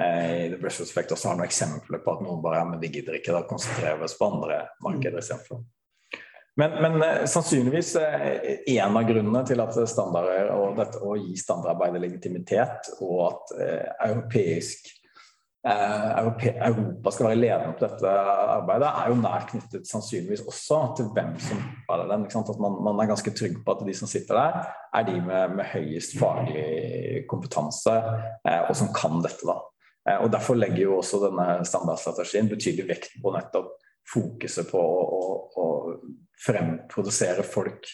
i 0.00 0.48
The 0.48 0.58
Brussels 0.58 0.90
Effect 0.90 1.12
også 1.12 1.30
har 1.30 1.38
noen 1.38 1.46
eksempler 1.48 2.00
på 2.02 2.16
at 2.16 2.24
noen 2.24 2.40
bare 2.44 2.62
ja, 2.62 2.66
men 2.72 2.80
vi 2.80 2.90
gidder 2.96 3.20
ikke, 3.20 3.36
da 3.36 3.44
konsentrerer 3.48 4.00
vi 4.00 4.08
oss 4.08 4.16
på 4.18 4.32
andre 4.32 4.64
markeder 4.84 5.20
istedenfor. 5.20 5.60
Men, 6.56 6.74
men 6.82 7.02
eh, 7.02 7.24
sannsynligvis 7.26 7.96
eh, 7.98 8.58
en 8.76 8.96
av 8.96 9.06
grunnene 9.08 9.42
til 9.48 9.62
at 9.62 9.78
standarder 9.90 10.52
og 10.54 10.76
dette 10.78 11.00
å 11.02 11.16
gi 11.18 11.34
standardarbeidet 11.38 12.04
legitimitet, 12.04 12.92
og 13.02 13.24
at 13.26 13.56
eh, 13.58 13.88
europeisk 14.06 14.86
eh, 15.66 16.10
Europa 16.68 17.10
skal 17.10 17.30
være 17.30 17.40
ledende 17.40 17.74
på 17.74 17.86
dette 17.88 18.14
arbeidet, 18.54 18.90
er 18.90 19.10
jo 19.10 19.18
nært 19.18 19.50
knyttet 19.50 19.90
sannsynligvis 19.90 20.44
også 20.46 20.80
til 21.00 21.10
hvem 21.16 21.34
som 21.42 21.62
bærer 21.88 22.10
den. 22.12 22.26
At 22.30 22.62
man, 22.62 22.78
man, 22.86 23.02
er 23.02 23.10
ganske 23.10 23.34
trygg 23.34 23.58
på 23.64 23.74
at 23.74 23.86
de 23.88 23.94
som 23.98 24.10
sitter 24.10 24.38
der, 24.38 24.74
er 24.94 25.08
de 25.08 25.18
med, 25.18 25.56
med 25.58 25.70
høyest 25.72 26.18
faglig 26.20 27.24
kompetanse, 27.30 27.96
eh, 28.46 28.60
og 28.68 28.76
som 28.78 28.92
kan 28.94 29.18
dette. 29.24 29.42
da. 29.42 29.58
Eh, 30.10 30.20
og 30.20 30.30
Derfor 30.32 30.58
legger 30.60 30.86
jo 30.86 31.00
også 31.00 31.22
denne 31.26 31.64
standardstrategien 31.66 32.52
betydelig 32.52 32.92
vekt 32.92 33.18
på 33.22 33.34
nettopp 33.34 33.74
fokuset 34.12 34.68
på 34.68 34.78
å, 34.78 35.10
å, 35.18 35.64
å 35.64 35.66
fremprodusere 36.40 37.44
folk, 37.46 37.86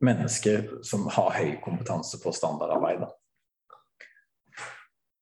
mennesker 0.00 0.80
som 0.86 1.06
har 1.12 1.34
høy 1.36 1.50
kompetanse 1.64 2.20
på 2.22 2.32
standardarbeid. 2.32 3.04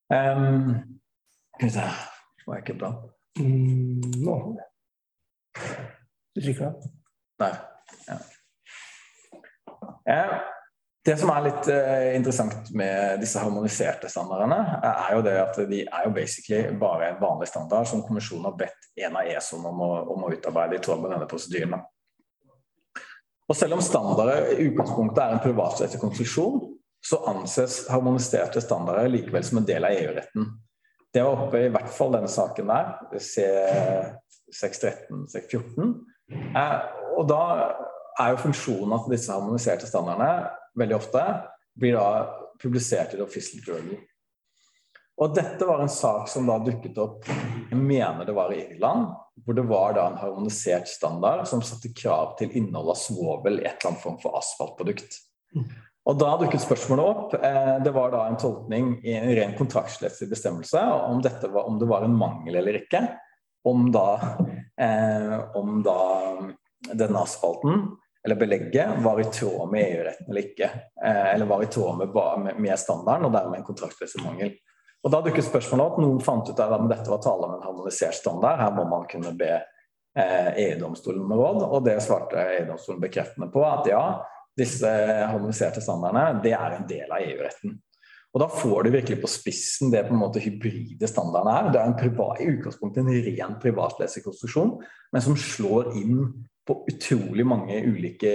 Um, 0.09 1.01
skal 1.59 1.67
vi 1.67 1.73
se 1.75 1.87
Var 2.47 2.55
jeg 2.55 2.63
ikke 2.63 2.79
bra? 2.81 2.93
Mm, 3.39 4.01
nå. 4.25 4.37
Du 6.35 6.41
trykker 6.41 6.65
da? 6.71 6.93
Der. 7.43 7.59
Ja. 8.07 8.17
Eh, 10.09 10.39
det 11.05 11.17
som 11.21 11.31
er 11.33 11.45
litt 11.45 11.69
eh, 11.73 12.15
interessant 12.17 12.71
med 12.77 13.21
disse 13.23 13.41
harmoniserte 13.43 14.11
standardene, 14.13 14.59
er 14.85 15.13
jo 15.17 15.23
det 15.25 15.37
at 15.43 15.61
de 15.71 15.83
er 15.85 16.09
jo 16.09 16.15
basically 16.17 16.73
bare 16.81 17.13
en 17.13 17.21
vanlig 17.21 17.49
standard 17.49 17.89
som 17.89 18.03
kommisjonen 18.07 18.49
har 18.49 18.57
bedt 18.59 18.91
en 19.05 19.17
av 19.17 19.29
ESON 19.29 19.67
om 19.69 19.85
å, 19.85 19.93
om 20.15 20.27
å 20.27 20.33
utarbeide 20.35 20.79
i 20.79 20.83
tråd 20.85 21.05
med 21.05 21.15
denne 21.15 21.29
prosedyren. 21.31 21.79
Og 23.49 23.57
selv 23.57 23.73
om 23.79 23.85
standarder 23.85 24.51
i 24.55 24.67
utgangspunktet 24.69 25.23
er 25.25 25.31
en 25.35 25.45
privatrettslig 25.45 26.01
konstruksjon, 26.03 26.57
så 27.05 27.17
anses 27.31 27.75
harmoniserte 27.89 28.61
standarder 28.61 29.09
likevel 29.13 29.45
som 29.47 29.59
en 29.61 29.69
del 29.69 29.85
av 29.87 29.93
EU-retten. 29.97 30.43
Det 31.15 31.23
var 31.25 31.33
oppe 31.47 31.59
i 31.65 31.73
hvert 31.73 31.93
fall 31.95 32.13
denne 32.13 32.29
saken 32.29 32.67
der, 32.69 32.85
C613-614. 33.17 35.95
Eh, 36.29 36.81
og 37.17 37.25
da 37.31 37.43
er 38.21 38.29
jo 38.35 38.43
funksjonen 38.43 38.97
at 38.99 39.09
disse 39.09 39.33
harmoniserte 39.33 39.87
standardene 39.89 40.51
veldig 40.79 40.97
ofte 40.99 41.23
blir 41.79 41.95
da 41.97 42.09
publisert 42.61 43.15
i 43.15 43.17
The 43.17 43.25
Official 43.25 43.61
Journal. 43.65 43.97
Og 45.19 45.35
dette 45.35 45.67
var 45.67 45.81
en 45.83 45.91
sak 45.91 46.29
som 46.31 46.47
da 46.47 46.61
dukket 46.63 46.99
opp 47.03 47.27
jeg 47.27 47.79
mener 47.79 48.27
det 48.27 48.35
var 48.37 48.53
i 48.55 48.61
Irland, 48.69 49.09
hvor 49.49 49.57
det 49.57 49.65
var 49.65 49.95
da 49.97 50.03
en 50.11 50.19
harmonisert 50.21 50.91
standard 50.93 51.47
som 51.49 51.63
satte 51.65 51.89
krav 51.97 52.35
til 52.37 52.53
innhold 52.61 52.91
av 52.93 52.99
svovel 53.01 53.63
i 53.63 53.65
et 53.65 53.79
eller 53.79 53.95
annet 53.95 54.03
form 54.03 54.19
for 54.21 54.37
asfaltprodukt. 54.37 55.17
Og 56.09 56.19
da 56.21 56.35
dukket 56.41 56.61
spørsmålet 56.61 57.05
opp. 57.09 57.37
Eh, 57.41 57.73
det 57.85 57.95
var 57.97 58.13
da 58.13 58.27
en 58.29 58.37
tolkning 58.41 58.91
i 59.01 59.15
en 59.17 59.33
ren 59.39 59.55
kontraktsrettslig 59.57 60.29
bestemmelse 60.35 60.83
om, 61.09 61.23
dette 61.25 61.49
var, 61.53 61.65
om 61.65 61.81
det 61.81 61.89
var 61.89 62.05
en 62.05 62.17
mangel 62.17 62.61
eller 62.61 62.77
ikke. 62.83 63.03
Om 63.65 63.89
da, 63.93 64.07
eh, 64.81 65.35
om 65.57 65.81
da 65.85 65.99
denne 66.93 67.25
asfalten 67.25 67.89
eller 68.25 68.37
belegget 68.37 69.01
var 69.05 69.21
i 69.21 69.29
tråd 69.33 69.73
med 69.73 69.85
EU-retten 69.85 70.29
eller 70.29 70.45
ikke. 70.45 70.71
Eh, 71.05 71.27
eller 71.35 71.49
var 71.49 71.65
i 71.65 71.73
tråd 71.73 72.03
med, 72.03 72.17
med, 72.45 72.61
med 72.69 72.81
standarden 72.85 73.29
og 73.29 73.37
dermed 73.37 73.63
en 73.63 73.69
kontraktsrettslig 73.73 74.29
mangel. 74.29 74.57
Og 75.07 75.13
Da 75.13 75.21
dukket 75.23 75.47
spørsmålet 75.47 75.85
opp. 75.85 75.99
Noen 76.03 76.23
fant 76.25 76.49
ut 76.49 76.59
at 76.59 76.89
dette 76.91 77.11
var 77.11 77.21
tale 77.23 77.47
om 77.47 77.57
en 77.57 77.67
harmonisert 77.67 78.19
standard. 78.19 78.59
Her 78.61 78.73
må 78.75 78.87
man 78.91 79.07
kunne 79.11 79.35
be 79.39 79.53
eh, 79.55 80.49
EU-domstolen 80.65 81.23
med 81.29 81.39
råd, 81.39 81.63
og 81.69 81.85
det 81.87 82.01
svarte 82.05 82.43
EU-domstolen 82.59 83.03
bekreftende 83.05 83.51
på 83.55 83.63
at 83.67 83.87
ja, 83.91 84.03
disse 84.59 84.91
harmoniserte 85.31 85.83
standardene 85.85 86.43
det 86.43 86.57
er 86.57 86.81
en 86.81 86.89
del 86.91 87.15
av 87.15 87.23
EU-retten. 87.23 87.79
Og 88.35 88.43
Da 88.43 88.49
får 88.53 88.85
du 88.85 88.91
virkelig 88.93 89.23
på 89.23 89.31
spissen 89.31 89.91
det 89.91 90.05
på 90.07 90.13
en 90.13 90.21
måte 90.21 90.43
hybride 90.43 91.09
standarden 91.09 91.49
er. 91.49 91.71
Det 91.73 91.81
er 91.81 91.89
en 91.89 91.97
privat, 91.99 92.43
i 92.43 92.51
utgangspunktet 92.53 93.01
en 93.01 93.25
ren 93.25 93.57
privatrettslig 93.63 94.27
konstruksjon, 94.27 94.75
men 95.15 95.25
som 95.25 95.39
slår 95.39 95.95
inn 95.97 96.27
på 96.69 96.77
utrolig 96.91 97.47
mange 97.49 97.79
ulike 97.81 98.35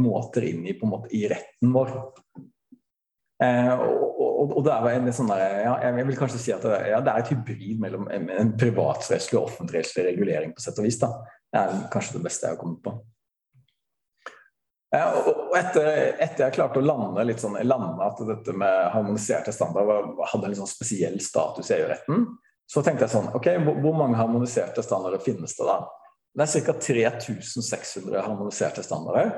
måter 0.00 0.46
inn 0.48 0.64
i, 0.64 0.72
måte, 0.88 1.12
i 1.12 1.26
retten 1.28 1.74
vår. 1.74 1.92
Eh, 3.44 3.74
og, 3.76 4.22
og, 4.36 4.54
og 4.58 4.64
det 4.66 4.74
er 4.74 4.98
en 4.98 5.10
sånn 5.14 5.30
der, 5.32 5.42
ja, 5.64 5.74
jeg 5.88 6.06
vil 6.08 6.18
kanskje 6.20 6.40
si 6.42 6.54
at 6.54 6.64
det, 6.66 6.76
ja, 6.90 7.00
det 7.04 7.12
er 7.12 7.24
et 7.24 7.32
hybrid 7.32 7.82
mellom 7.82 8.08
en, 8.12 8.30
en 8.32 8.54
privatrettslig 8.60 9.38
og 9.40 9.50
offentligrettslig 9.50 10.06
regulering 10.10 10.54
på 10.54 10.64
sett 10.64 10.78
og 10.80 10.88
vis. 10.88 10.98
da. 11.00 11.12
Det 11.52 11.62
er 11.62 11.84
kanskje 11.92 12.18
det 12.18 12.24
beste 12.26 12.48
jeg 12.48 12.56
har 12.56 12.60
kommet 12.60 12.82
på. 12.84 12.94
Ja, 14.94 15.10
og 15.18 15.54
etter, 15.58 15.88
etter, 16.22 16.44
jeg 16.46 16.54
klarte 16.54 16.80
å 16.80 16.84
lande 16.84 17.24
litt 17.26 17.42
sånn, 17.42 17.58
lande 17.66 18.06
at 18.06 18.20
dette 18.28 18.54
med 18.56 18.90
harmoniserte 18.94 19.52
standarder 19.52 20.12
hadde 20.30 20.46
en 20.46 20.52
litt 20.52 20.60
sånn 20.60 20.70
spesiell 20.70 21.18
status 21.20 21.72
i 21.72 21.80
EU-retten, 21.80 22.26
så 22.70 22.82
tenkte 22.82 23.06
jeg 23.06 23.12
sånn 23.12 23.28
Ok, 23.36 23.50
hvor, 23.66 23.78
hvor 23.82 23.96
mange 23.98 24.18
harmoniserte 24.18 24.82
standarder 24.86 25.22
finnes 25.22 25.54
det 25.58 25.66
da? 25.68 25.80
Det 26.36 26.46
er 26.46 26.64
ca. 26.66 26.74
3600 26.86 28.22
harmoniserte 28.22 28.84
standarder. 28.84 29.32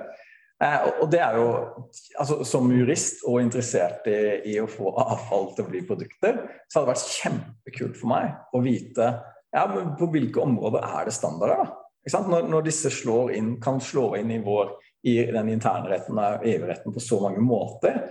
Eh, 0.64 0.87
og 1.03 1.07
det 1.12 1.21
er 1.23 1.37
jo, 1.38 1.51
altså 2.18 2.40
Som 2.42 2.73
jurist 2.75 3.21
og 3.31 3.38
interessert 3.44 4.07
i, 4.11 4.18
i, 4.55 4.57
å 4.59 4.66
få 4.71 4.90
avfall 4.99 5.53
til 5.55 5.66
å 5.66 5.71
bli 5.71 5.85
produkter, 5.87 6.40
så 6.66 6.81
hadde 6.81 6.88
det 6.88 6.94
vært 6.94 7.12
kjempekult 7.14 8.01
for 8.01 8.11
meg 8.11 8.57
å 8.57 8.62
vite 8.64 9.12
ja, 9.55 9.64
men 9.71 9.94
på 9.97 10.11
hvilke 10.12 10.42
områder 10.42 10.85
er 10.85 11.09
det 11.09 11.14
standarder. 11.16 11.62
da? 11.62 12.18
Når, 12.29 12.49
når, 12.51 12.66
disse 12.66 12.90
slår 12.92 13.33
inn, 13.37 13.55
kan 13.62 13.81
slå 13.81 14.11
inn 14.18 14.33
i, 14.33 14.40
vår, 14.44 14.75
i 15.09 15.14
den 15.31 15.53
interne 15.55 15.88
retten 15.88 16.18
av 16.21 16.44
EU-retten 16.47 16.94
på 16.94 17.03
så 17.03 17.21
mange 17.23 17.40
måter, 17.44 18.03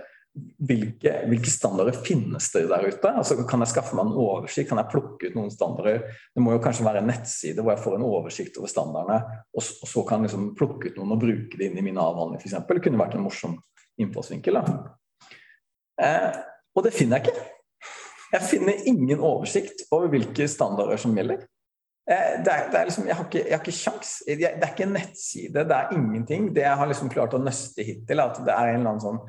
hvilke, 0.68 1.12
hvilke, 1.30 1.50
standarder 1.50 1.96
finnes 2.04 2.48
det 2.54 2.64
der 2.70 2.86
ute? 2.88 3.10
Altså, 3.10 3.36
kan 3.48 3.62
jeg 3.64 3.72
skaffe 3.72 3.96
meg 3.96 4.08
en 4.08 4.18
oversikt? 4.18 4.68
Kan 4.70 4.80
jeg 4.82 4.90
plukke 4.92 5.30
ut 5.30 5.36
noen 5.38 5.52
standarder? 5.54 6.00
Det 6.34 6.44
må 6.44 6.54
jo 6.54 6.62
kanskje 6.64 6.86
være 6.86 7.02
en 7.02 7.10
nettside 7.12 7.62
hvor 7.62 7.74
jeg 7.74 7.84
får 7.84 7.98
en 7.98 8.06
oversikt 8.08 8.60
over 8.60 8.72
standardene, 8.72 9.42
og, 9.52 9.62
og 9.62 9.92
så 9.92 10.04
kan 10.08 10.22
jeg 10.22 10.30
liksom 10.30 10.48
plukke 10.58 10.90
ut 10.90 11.00
noen 11.00 11.16
og 11.16 11.22
bruke 11.22 11.60
det 11.60 11.70
inn 11.70 11.78
i 11.80 11.86
min 11.90 12.00
avhandling 12.02 12.40
f.eks. 12.42 12.56
Det 12.68 12.80
kunne 12.84 13.02
vært 13.02 13.18
en 13.18 13.26
morsom 13.26 13.58
innfallsvinkel. 13.98 14.60
Eh, 16.02 16.30
og 16.74 16.86
det 16.86 16.94
finner 16.94 17.18
jeg 17.18 17.28
ikke. 17.28 17.46
Jeg 18.32 18.44
finner 18.44 18.88
ingen 18.90 19.22
oversikt 19.24 19.86
over 19.90 20.10
hvilke 20.12 20.46
standarder 20.50 21.00
som 21.00 21.16
gjelder. 21.16 21.46
Eh, 22.08 22.38
det 22.44 22.52
er, 22.52 22.70
det 22.72 22.78
er 22.78 22.88
liksom, 22.88 23.06
jeg, 23.08 23.16
har 23.16 23.26
ikke, 23.28 23.44
jeg 23.44 23.60
ikke 23.60 23.76
sjans. 23.76 24.14
Det 24.26 24.48
er 24.48 24.70
ikke 24.70 24.86
en 24.86 24.96
nettside, 24.96 25.64
det 25.68 25.76
er 25.76 25.92
ingenting. 25.96 26.48
Det 26.56 26.64
jeg 26.64 26.80
har 26.80 26.88
liksom 26.88 27.12
klart 27.12 27.36
å 27.36 27.42
nøste 27.42 27.84
hittil, 27.84 28.22
at 28.24 28.40
det 28.46 28.54
er 28.54 28.72
en 28.72 28.80
eller 28.80 28.94
annen 28.94 29.04
sånn 29.04 29.22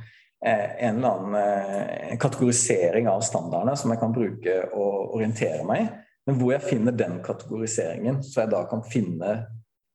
en 0.46 0.98
eller 0.98 1.10
annen 1.10 1.36
eh, 1.36 2.18
kategorisering 2.18 3.08
av 3.12 3.22
standardene 3.22 3.76
som 3.78 3.92
jeg 3.92 4.00
kan 4.00 4.16
bruke 4.16 4.56
og 4.72 5.16
orientere 5.18 5.66
meg 5.68 5.84
i. 5.84 5.88
Men 6.30 6.38
hvor 6.40 6.54
jeg 6.54 6.68
finner 6.68 6.96
den 6.96 7.20
kategoriseringen, 7.26 8.22
så 8.24 8.44
jeg 8.44 8.54
da 8.54 8.64
kan 8.70 8.84
finne 8.86 9.36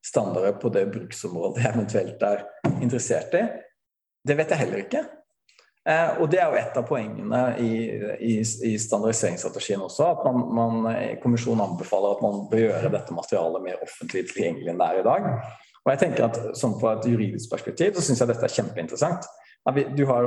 standarder 0.05 0.57
på 0.61 0.69
det 0.75 0.89
bruksområdet 0.93 1.63
jeg 1.63 1.73
eventuelt 1.73 2.25
er 2.27 2.43
interessert 2.83 3.37
i, 3.39 3.45
det 4.25 4.37
vet 4.37 4.53
jeg 4.53 4.61
heller 4.65 4.83
ikke. 4.83 5.05
Eh, 5.89 6.21
og 6.21 6.29
det 6.33 6.41
er 6.41 6.49
jo 6.49 6.61
et 6.61 6.77
av 6.81 6.87
poengene 6.89 7.43
i, 7.61 7.73
i, 8.25 8.35
i 8.41 8.73
standardiseringsstrategien 8.81 9.85
også, 9.85 10.11
at 10.11 10.25
man, 10.27 10.45
man, 10.59 10.91
kommisjonen 11.23 11.65
anbefaler 11.65 12.17
at 12.17 12.25
man 12.25 12.45
bør 12.53 12.67
gjøre 12.67 12.93
dette 12.97 13.17
materialet 13.17 13.65
mer 13.65 13.85
offentlig 13.85 14.27
tilgjengelig 14.33 14.73
enn 14.73 14.81
det 14.81 14.91
er 14.91 15.01
i 15.01 15.07
dag. 15.09 15.31
Og 15.85 15.93
jeg 15.93 16.01
tenker 16.01 16.27
at 16.27 16.39
sånn 16.57 16.79
Fra 16.81 16.95
et 16.97 17.09
juridisk 17.09 17.53
perspektiv 17.53 17.97
så 17.97 18.05
syns 18.07 18.23
jeg 18.23 18.33
dette 18.33 18.49
er 18.49 18.55
kjempeinteressant. 18.55 19.29
Du 19.97 20.05
har 20.07 20.27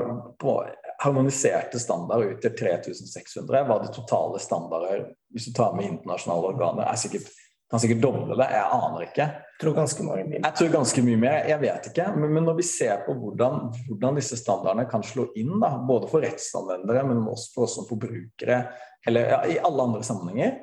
harmoniserte 1.03 1.79
standarder 1.79 2.33
ut 2.33 2.39
til 2.41 2.55
3600. 2.57 3.65
Hva 3.67 3.81
det 3.83 3.91
totale 3.93 4.39
standarder 4.41 5.03
hvis 5.33 5.49
du 5.49 5.53
tar 5.57 5.75
med 5.77 5.85
internasjonale 5.91 6.53
organer, 6.53 6.87
er 6.89 6.97
sikkert, 6.97 7.27
kan 7.69 7.81
sikkert 7.83 8.01
doble 8.01 8.37
det. 8.39 8.47
Jeg 8.55 8.69
aner 8.79 9.03
ikke. 9.05 9.27
Jeg 9.27 9.61
tror 9.61 9.75
ganske 9.77 10.05
mye. 10.07 10.25
Jeg 10.37 10.53
tror 10.59 10.71
ganske 10.73 11.03
mye 11.05 11.19
mer, 11.21 11.37
jeg 11.51 11.61
vet 11.61 11.89
ikke. 11.91 12.07
Men, 12.15 12.33
men 12.33 12.47
når 12.49 12.57
vi 12.61 12.65
ser 12.65 13.03
på 13.05 13.13
hvordan, 13.17 13.67
hvordan, 13.89 14.17
disse 14.17 14.39
standardene 14.41 14.87
kan 14.89 15.05
slå 15.05 15.27
inn, 15.37 15.53
da, 15.61 15.75
både 15.89 16.09
for 16.09 16.25
rettsanvendere, 16.25 17.05
men 17.09 17.21
også 17.27 17.53
for 17.53 17.67
oss 17.67 17.77
som 17.77 17.87
forbrukere, 17.89 18.63
eller 19.07 19.29
ja, 19.35 19.43
i 19.53 19.61
alle 19.61 19.85
andre 19.89 20.01
sammenhenger, 20.05 20.57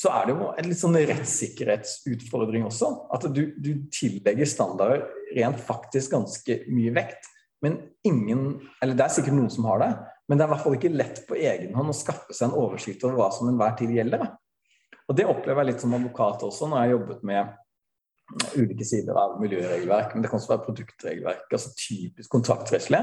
så 0.00 0.14
er 0.16 0.28
det 0.28 0.36
jo 0.36 0.46
en 0.56 0.68
litt 0.70 0.80
sånn 0.80 0.96
rettssikkerhetsutfordring 0.96 2.62
også. 2.68 2.88
At 3.12 3.26
du, 3.34 3.42
du 3.58 3.72
tillegger 3.92 4.48
standarder 4.48 5.04
rent 5.36 5.60
faktisk 5.66 6.14
ganske 6.14 6.62
mye 6.70 6.94
vekt. 6.96 7.26
Men 7.64 7.78
ingen 8.06 8.60
Eller 8.82 8.96
det 8.96 9.04
er 9.04 9.14
sikkert 9.14 9.36
noen 9.36 9.50
som 9.52 9.66
har 9.68 9.82
det, 9.82 9.90
men 10.28 10.38
det 10.38 10.44
er 10.44 10.48
i 10.48 10.52
hvert 10.54 10.64
fall 10.64 10.76
ikke 10.78 10.92
lett 10.94 11.24
på 11.28 11.36
egen 11.36 11.74
hånd 11.76 11.92
å 11.92 11.96
skaffe 11.96 12.36
seg 12.36 12.48
en 12.48 12.60
oversikt 12.60 13.02
over 13.04 13.18
hva 13.18 13.30
som 13.34 13.50
enhver 13.50 13.74
tid 13.78 13.92
gjelder. 13.96 14.28
Og 15.10 15.16
det 15.18 15.26
opplever 15.26 15.64
jeg 15.64 15.72
litt 15.72 15.82
som 15.82 15.96
advokat 15.96 16.44
også, 16.46 16.68
når 16.70 16.78
jeg 16.78 16.86
har 16.86 16.94
jobbet 16.94 17.24
med 17.26 17.56
ulike 18.54 18.86
sider 18.86 19.16
av 19.18 19.40
miljøregelverk, 19.42 20.14
men 20.14 20.22
det 20.22 20.30
kan 20.30 20.38
også 20.38 20.52
være 20.52 20.66
produktregelverk, 20.68 21.48
altså 21.50 21.72
typisk 21.74 22.30
kontraktsrettslig. 22.30 23.00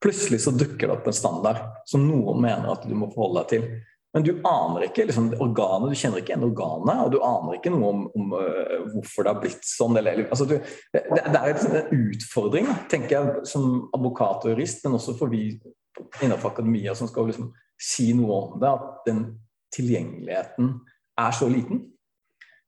Plutselig 0.00 0.40
så 0.46 0.54
dukker 0.56 0.86
det 0.86 0.94
opp 0.94 1.10
en 1.10 1.16
standard 1.16 1.60
som 1.90 2.06
noen 2.06 2.40
mener 2.40 2.72
at 2.72 2.86
du 2.88 2.94
må 2.96 3.10
forholde 3.12 3.44
deg 3.44 3.52
til. 3.52 3.66
Men 4.14 4.24
du 4.26 4.30
aner 4.46 4.88
ikke 4.88 5.04
liksom, 5.06 5.28
organet, 5.38 5.92
du 5.92 5.98
kjenner 5.98 6.18
ikke 6.18 6.32
igjen 6.32 6.46
organet, 6.48 7.02
og 7.04 7.12
du 7.14 7.20
aner 7.22 7.56
ikke 7.56 7.70
noe 7.70 7.90
om, 7.92 8.00
om 8.18 8.32
uh, 8.34 8.80
hvorfor 8.90 9.26
det 9.26 9.34
har 9.34 9.42
blitt 9.44 9.66
sånn. 9.66 9.98
Eller, 10.00 10.24
altså, 10.26 10.48
du, 10.50 10.56
det, 10.96 11.04
det, 11.14 11.28
er 11.38 11.52
en 11.54 12.08
utfordring, 12.10 12.72
tenker 12.90 13.14
jeg, 13.16 13.44
som 13.52 13.84
advokat 13.94 14.48
og 14.48 14.56
jurist, 14.56 14.82
men 14.82 14.98
også 14.98 15.14
for 15.18 15.30
vi 15.30 15.44
innenfor 16.24 16.50
akademia 16.50 16.96
som 16.98 17.10
skal 17.10 17.30
liksom, 17.30 17.52
si 17.80 18.08
noe 18.18 18.40
om 18.40 18.58
det, 18.62 18.72
at 18.72 19.06
den 19.06 19.22
tilgjengeligheten 19.76 20.74
er 21.20 21.38
så 21.38 21.46
liten. 21.52 21.84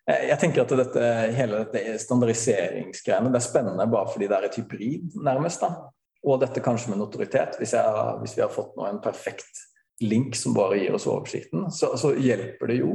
jeg 0.07 0.39
tenker 0.39 0.63
at 0.63 0.71
dette, 0.79 1.07
hele 1.35 1.63
dette 1.65 1.97
standardiseringsgreiene 1.99 3.31
det 3.33 3.41
er 3.41 3.43
spennende 3.43 3.87
bare 3.91 4.07
fordi 4.13 4.29
det 4.29 4.37
er 4.37 4.45
et 4.47 4.59
hybrid, 4.61 5.17
nærmest. 5.19 5.65
da. 5.65 5.89
Og 6.27 6.39
dette 6.41 6.63
kanskje 6.63 6.93
med 6.93 7.01
notoritet. 7.01 7.57
Hvis, 7.59 7.73
jeg, 7.75 8.13
hvis 8.21 8.37
vi 8.37 8.43
har 8.43 8.53
fått 8.53 8.77
nå 8.77 8.87
en 8.87 9.01
perfekt 9.03 9.65
link 10.03 10.37
som 10.39 10.55
bare 10.55 10.79
gir 10.79 10.95
oss 10.95 11.09
oversikten, 11.09 11.67
så, 11.73 11.91
så 11.99 12.13
hjelper 12.15 12.71
det 12.71 12.79
jo. 12.79 12.93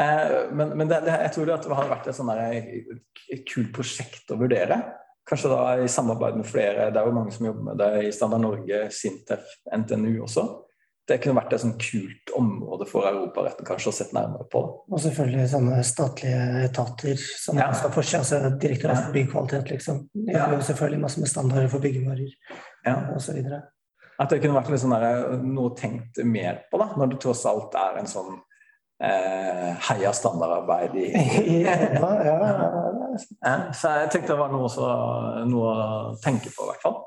Eh, 0.00 0.34
men, 0.56 0.72
men 0.78 0.88
det, 0.88 1.02
det, 1.04 1.18
jeg 1.26 1.34
tror 1.36 1.50
det 1.50 1.76
har 1.76 1.92
vært 1.92 2.08
et, 2.08 2.16
sånn 2.16 2.32
et 2.32 3.44
kult 3.50 3.70
prosjekt 3.76 4.32
å 4.32 4.40
vurdere. 4.40 4.80
Kanskje 5.28 5.52
da 5.52 5.60
i 5.84 5.92
samarbeid 5.92 6.40
med 6.40 6.48
flere. 6.48 6.88
Det 6.88 7.02
er 7.02 7.06
jo 7.10 7.18
mange 7.20 7.36
som 7.36 7.50
jobber 7.50 7.68
med 7.68 7.80
det 7.84 7.92
i 8.08 8.16
Standard 8.16 8.46
Norge, 8.46 8.82
Sintef, 8.96 9.44
NTNU 9.76 10.24
også 10.24 10.48
det 11.10 11.18
kunne 11.22 11.40
vært 11.40 11.54
et 11.56 11.62
sånn 11.64 11.76
kult 11.80 12.32
område 12.38 12.86
for 12.88 13.08
Europaretten 13.08 13.66
kanskje 13.66 13.90
å 13.90 13.94
sette 13.94 14.16
nærmere 14.16 14.46
på. 14.52 14.62
Og 14.86 15.02
selvfølgelig 15.02 15.48
sånne 15.50 15.80
statlige 15.86 16.44
etater 16.68 17.18
som 17.18 17.58
ja. 17.58 17.70
skal 17.76 17.92
forske, 17.94 18.20
altså 18.22 18.52
Direktoratet 18.60 19.08
for 19.08 19.16
byggkvalitet, 19.16 19.72
liksom. 19.74 20.04
De 20.14 20.36
har 20.36 20.54
jo 20.54 20.60
selvfølgelig 20.68 21.02
masse 21.02 21.22
med 21.22 21.32
standarder 21.32 21.72
for 21.72 21.82
byggevarer. 21.82 22.30
Ja. 22.86 22.94
osv. 23.16 23.40
At 24.20 24.30
det 24.30 24.38
kunne 24.42 24.60
vært 24.60 24.80
sånn 24.80 24.94
der, 24.94 25.34
noe 25.42 25.74
tenkt 25.76 26.22
mer 26.28 26.62
på, 26.70 26.78
da, 26.80 26.92
når 26.96 27.14
det 27.14 27.20
tross 27.24 27.42
alt 27.48 27.74
er 27.80 27.98
en 28.00 28.08
sånn 28.10 28.30
eh, 29.02 29.68
heia 29.88 30.12
standardarbeid 30.16 30.96
i 31.00 31.06
Ja, 31.66 31.76
ja, 32.28 32.38
Ja, 33.42 33.54
så 33.74 33.96
jeg 34.02 34.12
tenkte 34.14 34.34
det 34.34 34.40
var 34.40 34.52
noe, 34.52 34.70
så, 34.72 34.88
noe 35.48 35.72
å 35.74 36.16
tenke 36.22 36.52
på, 36.52 36.66
i 36.66 36.70
hvert 36.70 36.84
fall. 36.84 37.00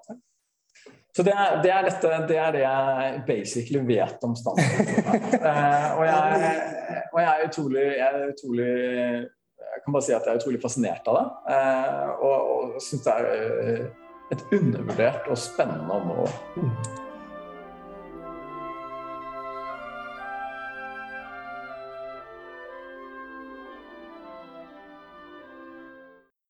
Så 1.14 1.24
det 1.24 1.34
er, 1.38 1.60
det 1.62 1.70
er, 1.70 1.84
dette, 1.86 2.12
det, 2.30 2.38
er 2.42 2.56
det 2.56 2.62
jeg 2.64 3.20
basically 3.28 3.82
vet 3.86 4.24
om 4.26 4.34
standard. 4.36 4.80
eh, 5.38 5.90
og, 6.00 6.06
jeg, 6.08 6.54
og 7.12 7.20
jeg 7.22 7.30
er 7.30 7.44
utrolig 7.50 7.84
jeg 7.84 8.08
er 8.08 8.32
utrolig 8.32 8.70
Jeg 8.72 9.84
kan 9.84 9.94
bare 9.94 10.06
si 10.08 10.16
at 10.16 10.26
jeg 10.26 10.34
er 10.34 10.42
utrolig 10.42 10.62
fascinert 10.64 11.12
av 11.12 11.20
det. 11.20 11.26
Eh, 11.54 12.10
og 12.26 12.50
og 12.54 12.82
syns 12.82 13.06
det 13.06 13.14
er 13.14 13.30
eh, 13.30 13.86
et 14.34 14.44
undervurdert 14.58 15.30
og 15.30 15.38
spennende 15.38 16.02
område. 16.02 17.02